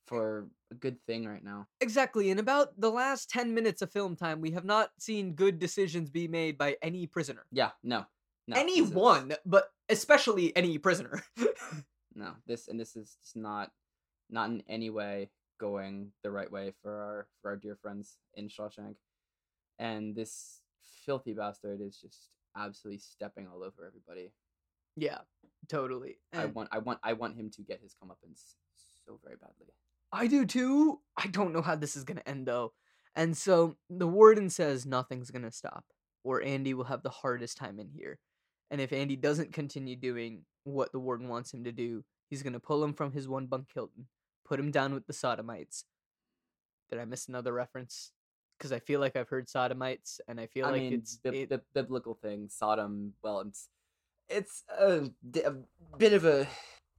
[0.06, 1.66] for a good thing right now.
[1.80, 2.30] Exactly.
[2.30, 6.08] In about the last 10 minutes of film time, we have not seen good decisions
[6.08, 7.44] be made by any prisoner.
[7.52, 8.06] Yeah, no,
[8.48, 8.56] no.
[8.56, 11.22] this is- Anyone, but especially any prisoner.
[12.14, 13.70] no, this and this is just not
[14.30, 15.30] not in any way
[15.60, 18.96] going the right way for our for our dear friends in Shawshank.
[19.78, 20.60] And this
[21.06, 24.32] filthy bastard is just absolutely stepping all over everybody.
[24.96, 25.18] yeah,
[25.68, 26.18] totally.
[26.32, 28.54] I want I want I want him to get his comeuppance
[29.06, 29.72] so very badly.
[30.12, 31.00] I do too.
[31.16, 32.72] I don't know how this is going to end though.
[33.14, 35.84] And so the warden says nothing's going to stop,
[36.24, 38.18] or Andy will have the hardest time in here.
[38.70, 42.52] And if Andy doesn't continue doing what the warden wants him to do, he's going
[42.52, 44.06] to pull him from his one bunk Hilton,
[44.44, 45.84] put him down with the sodomites.
[46.90, 48.12] Did I miss another reference?
[48.58, 51.34] Because I feel like I've heard sodomites, and I feel I like mean, it's bib-
[51.34, 53.12] it- bib- biblical thing, Sodom.
[53.22, 53.68] Well, it's
[54.28, 55.08] it's a,
[55.44, 55.52] a
[55.96, 56.46] bit of a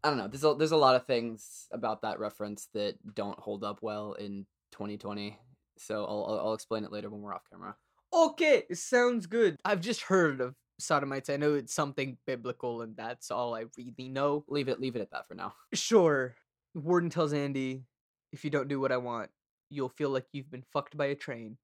[0.04, 0.28] I don't know.
[0.30, 4.14] There's a, there's a lot of things about that reference that don't hold up well
[4.14, 5.38] in 2020.
[5.78, 7.76] So I'll I'll, I'll explain it later when we're off camera.
[8.14, 8.64] okay.
[8.70, 9.58] It sounds good.
[9.66, 11.30] I've just heard of sodomites.
[11.30, 14.44] I know it's something biblical, and that's all I really know.
[14.48, 15.54] Leave it leave it at that for now.
[15.74, 16.36] Sure.
[16.74, 17.84] Warden tells Andy,
[18.32, 19.30] if you don't do what I want,
[19.70, 21.58] you'll feel like you've been fucked by a train,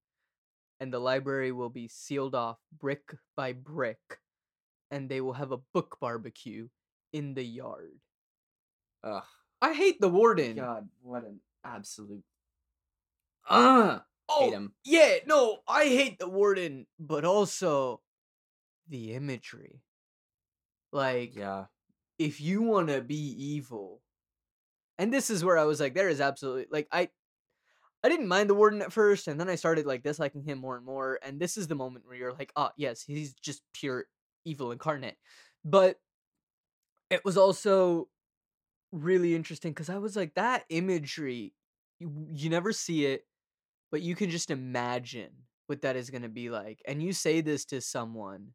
[0.80, 4.18] and the library will be sealed off brick by brick,
[4.90, 6.68] and they will have a book barbecue
[7.12, 8.00] in the yard.
[9.04, 9.22] Ugh.
[9.62, 10.56] I hate the warden.
[10.56, 12.24] God, what an absolute.
[13.48, 14.02] Ugh.
[14.28, 14.72] oh, hate him.
[14.84, 18.00] yeah, no, I hate the warden, but also
[18.88, 19.82] the imagery.
[20.92, 21.66] Like, Yeah.
[22.18, 24.02] if you want to be evil
[24.98, 27.08] and this is where i was like there is absolutely like i
[28.02, 30.76] i didn't mind the warden at first and then i started like disliking him more
[30.76, 34.06] and more and this is the moment where you're like oh yes he's just pure
[34.44, 35.16] evil incarnate
[35.64, 36.00] but
[37.10, 38.08] it was also
[38.92, 41.54] really interesting because i was like that imagery
[42.00, 43.26] you, you never see it
[43.90, 45.30] but you can just imagine
[45.66, 48.48] what that is going to be like and you say this to someone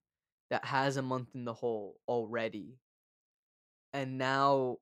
[0.52, 2.78] that has a month in the hole already
[3.93, 4.78] and now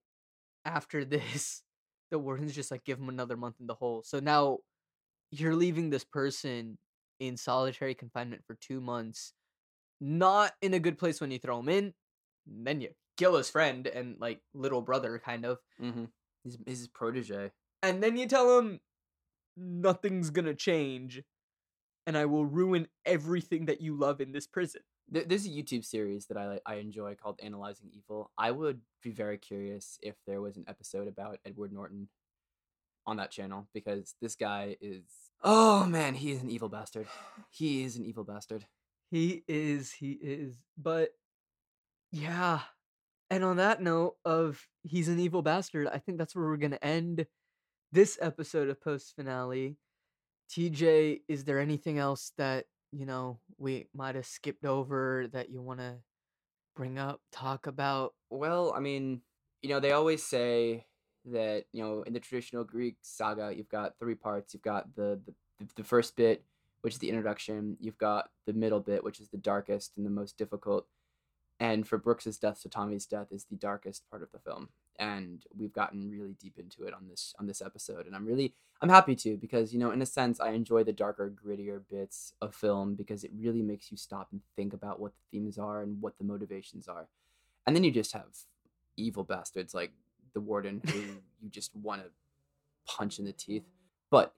[0.66, 1.64] after this
[2.12, 4.58] the warden's just like give him another month in the hole so now
[5.32, 6.78] you're leaving this person
[7.20, 9.34] in solitary confinement for two months
[10.02, 11.94] not in a good place when you throw him in
[12.48, 16.06] then you kill his friend and like little brother kind of Mm-hmm.
[16.44, 17.52] He's, his protege.
[17.84, 18.80] and then you tell him
[19.58, 21.22] nothing's gonna change
[22.08, 24.82] and i will ruin everything that you love in this prison
[25.12, 28.32] There- There's a YouTube series that I I enjoy called Analyzing Evil.
[28.38, 32.10] I would be very curious if there was an episode about Edward Norton
[33.06, 35.04] on that channel because this guy is
[35.44, 37.08] oh man, he is an evil bastard.
[37.50, 38.66] He is an evil bastard.
[39.10, 40.56] He is, he is.
[40.78, 41.10] But
[42.12, 42.62] yeah.
[43.32, 46.72] And on that note of he's an evil bastard, I think that's where we're going
[46.72, 47.26] to end
[47.92, 49.78] this episode of post finale.
[50.52, 55.62] TJ, is there anything else that, you know, we might have skipped over that you
[55.62, 55.96] want to
[56.76, 58.14] bring up, talk about?
[58.30, 59.22] Well, I mean,
[59.62, 60.86] you know, they always say
[61.26, 64.54] that, you know, in the traditional Greek saga, you've got three parts.
[64.54, 66.44] You've got the the, the first bit,
[66.82, 67.78] which is the introduction.
[67.80, 70.88] You've got the middle bit, which is the darkest and the most difficult.
[71.60, 74.70] And for Brooks's death to Tommy's death is the darkest part of the film.
[74.98, 78.06] And we've gotten really deep into it on this on this episode.
[78.06, 80.94] And I'm really I'm happy to because, you know, in a sense I enjoy the
[80.94, 85.12] darker, grittier bits of film because it really makes you stop and think about what
[85.12, 87.08] the themes are and what the motivations are.
[87.68, 88.28] And then you just have
[88.96, 89.92] evil bastards like
[90.34, 91.00] the warden who
[91.42, 92.10] you just want to
[92.86, 93.66] punch in the teeth.
[94.10, 94.34] But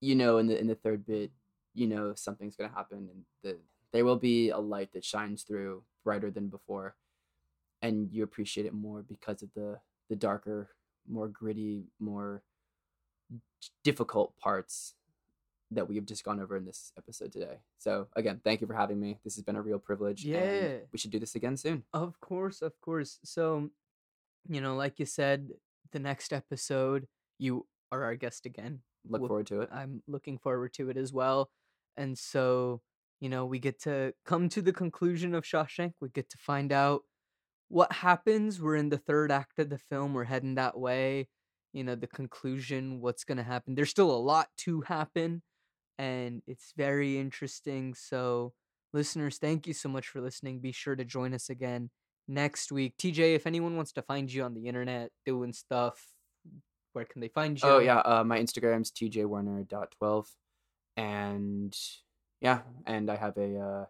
[0.00, 1.30] you know in the in the third bit,
[1.74, 3.58] you know something's gonna happen, and the
[3.92, 6.96] there will be a light that shines through brighter than before,
[7.80, 9.78] and you appreciate it more because of the
[10.08, 10.70] the darker,
[11.08, 12.42] more gritty, more
[13.84, 14.94] difficult parts
[15.70, 17.56] that we have just gone over in this episode today.
[17.78, 19.18] So again, thank you for having me.
[19.24, 20.24] This has been a real privilege.
[20.24, 20.78] and Yeah.
[20.92, 21.84] we should do this again soon.
[21.94, 23.18] Of course, of course.
[23.24, 23.70] So,
[24.48, 25.48] you know, like you said,
[25.92, 27.06] the next episode,
[27.38, 28.82] you are our guest again.
[29.08, 29.70] Look Wh- forward to it.
[29.72, 31.50] I'm looking forward to it as well.
[31.96, 32.82] And so,
[33.22, 35.92] you know, we get to come to the conclusion of Shawshank.
[36.00, 37.02] We get to find out
[37.68, 38.60] what happens.
[38.60, 40.12] We're in the third act of the film.
[40.12, 41.28] We're heading that way.
[41.72, 43.76] You know, the conclusion, what's going to happen.
[43.76, 45.42] There's still a lot to happen,
[45.98, 47.94] and it's very interesting.
[47.94, 48.54] So,
[48.92, 50.58] listeners, thank you so much for listening.
[50.58, 51.90] Be sure to join us again
[52.26, 52.94] next week.
[52.98, 56.08] TJ, if anyone wants to find you on the internet doing stuff,
[56.92, 57.68] where can they find you?
[57.68, 60.26] Oh yeah, uh, my Instagram's tjwerner.12,
[60.96, 61.72] and
[62.42, 63.84] yeah, and I have a uh,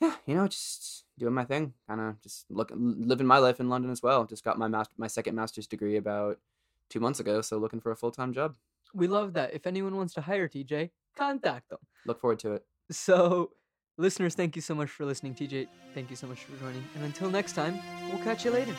[0.00, 3.68] yeah, you know, just doing my thing, kind of just look living my life in
[3.68, 4.24] London as well.
[4.24, 6.38] Just got my master my second master's degree about
[6.90, 8.56] two months ago, so looking for a full time job.
[8.92, 9.54] We love that.
[9.54, 11.78] If anyone wants to hire TJ, contact them.
[12.04, 12.66] Look forward to it.
[12.90, 13.52] So,
[13.96, 15.34] listeners, thank you so much for listening.
[15.34, 16.84] TJ, thank you so much for joining.
[16.96, 17.78] And until next time,
[18.10, 18.74] we'll catch you later.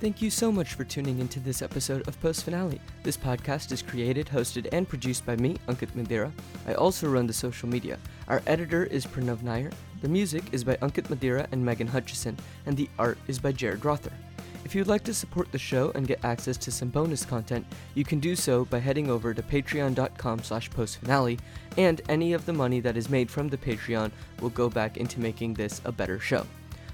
[0.00, 2.80] Thank you so much for tuning into this episode of Post Finale.
[3.02, 6.32] This podcast is created, hosted, and produced by me, Ankit Madhira.
[6.66, 7.98] I also run the social media.
[8.26, 9.70] Our editor is Pranav Nair.
[10.00, 13.84] The music is by Ankit Madhira and Megan Hutchison, and the art is by Jarid
[13.84, 14.10] Rother.
[14.64, 18.06] If you'd like to support the show and get access to some bonus content, you
[18.06, 21.38] can do so by heading over to patreon.com slash postfinale,
[21.76, 25.20] and any of the money that is made from the Patreon will go back into
[25.20, 26.46] making this a better show.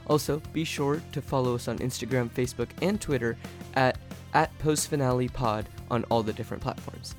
[0.07, 3.37] Also, be sure to follow us on Instagram, Facebook, and Twitter
[3.75, 3.99] at,
[4.35, 7.15] at postfinalepod on all the different platforms.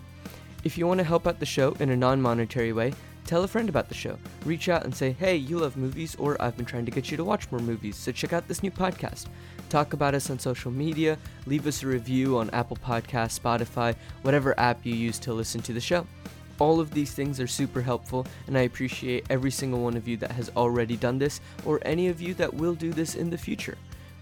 [0.63, 2.93] If you want to help out the show in a non monetary way,
[3.25, 4.17] tell a friend about the show.
[4.45, 7.17] Reach out and say, hey, you love movies, or I've been trying to get you
[7.17, 9.27] to watch more movies, so check out this new podcast.
[9.69, 14.57] Talk about us on social media, leave us a review on Apple Podcasts, Spotify, whatever
[14.57, 16.07] app you use to listen to the show.
[16.59, 20.17] All of these things are super helpful, and I appreciate every single one of you
[20.17, 23.37] that has already done this, or any of you that will do this in the
[23.37, 23.77] future.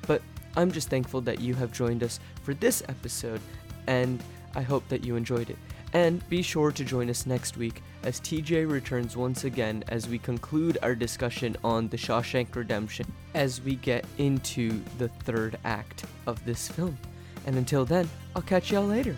[0.05, 0.21] But
[0.57, 3.41] I'm just thankful that you have joined us for this episode,
[3.88, 4.21] and
[4.53, 5.57] I hope that you enjoyed it.
[5.93, 10.17] And be sure to join us next week as TJ returns once again as we
[10.17, 16.43] conclude our discussion on The Shawshank Redemption as we get into the third act of
[16.43, 16.97] this film.
[17.45, 19.15] And until then, I'll catch y'all later.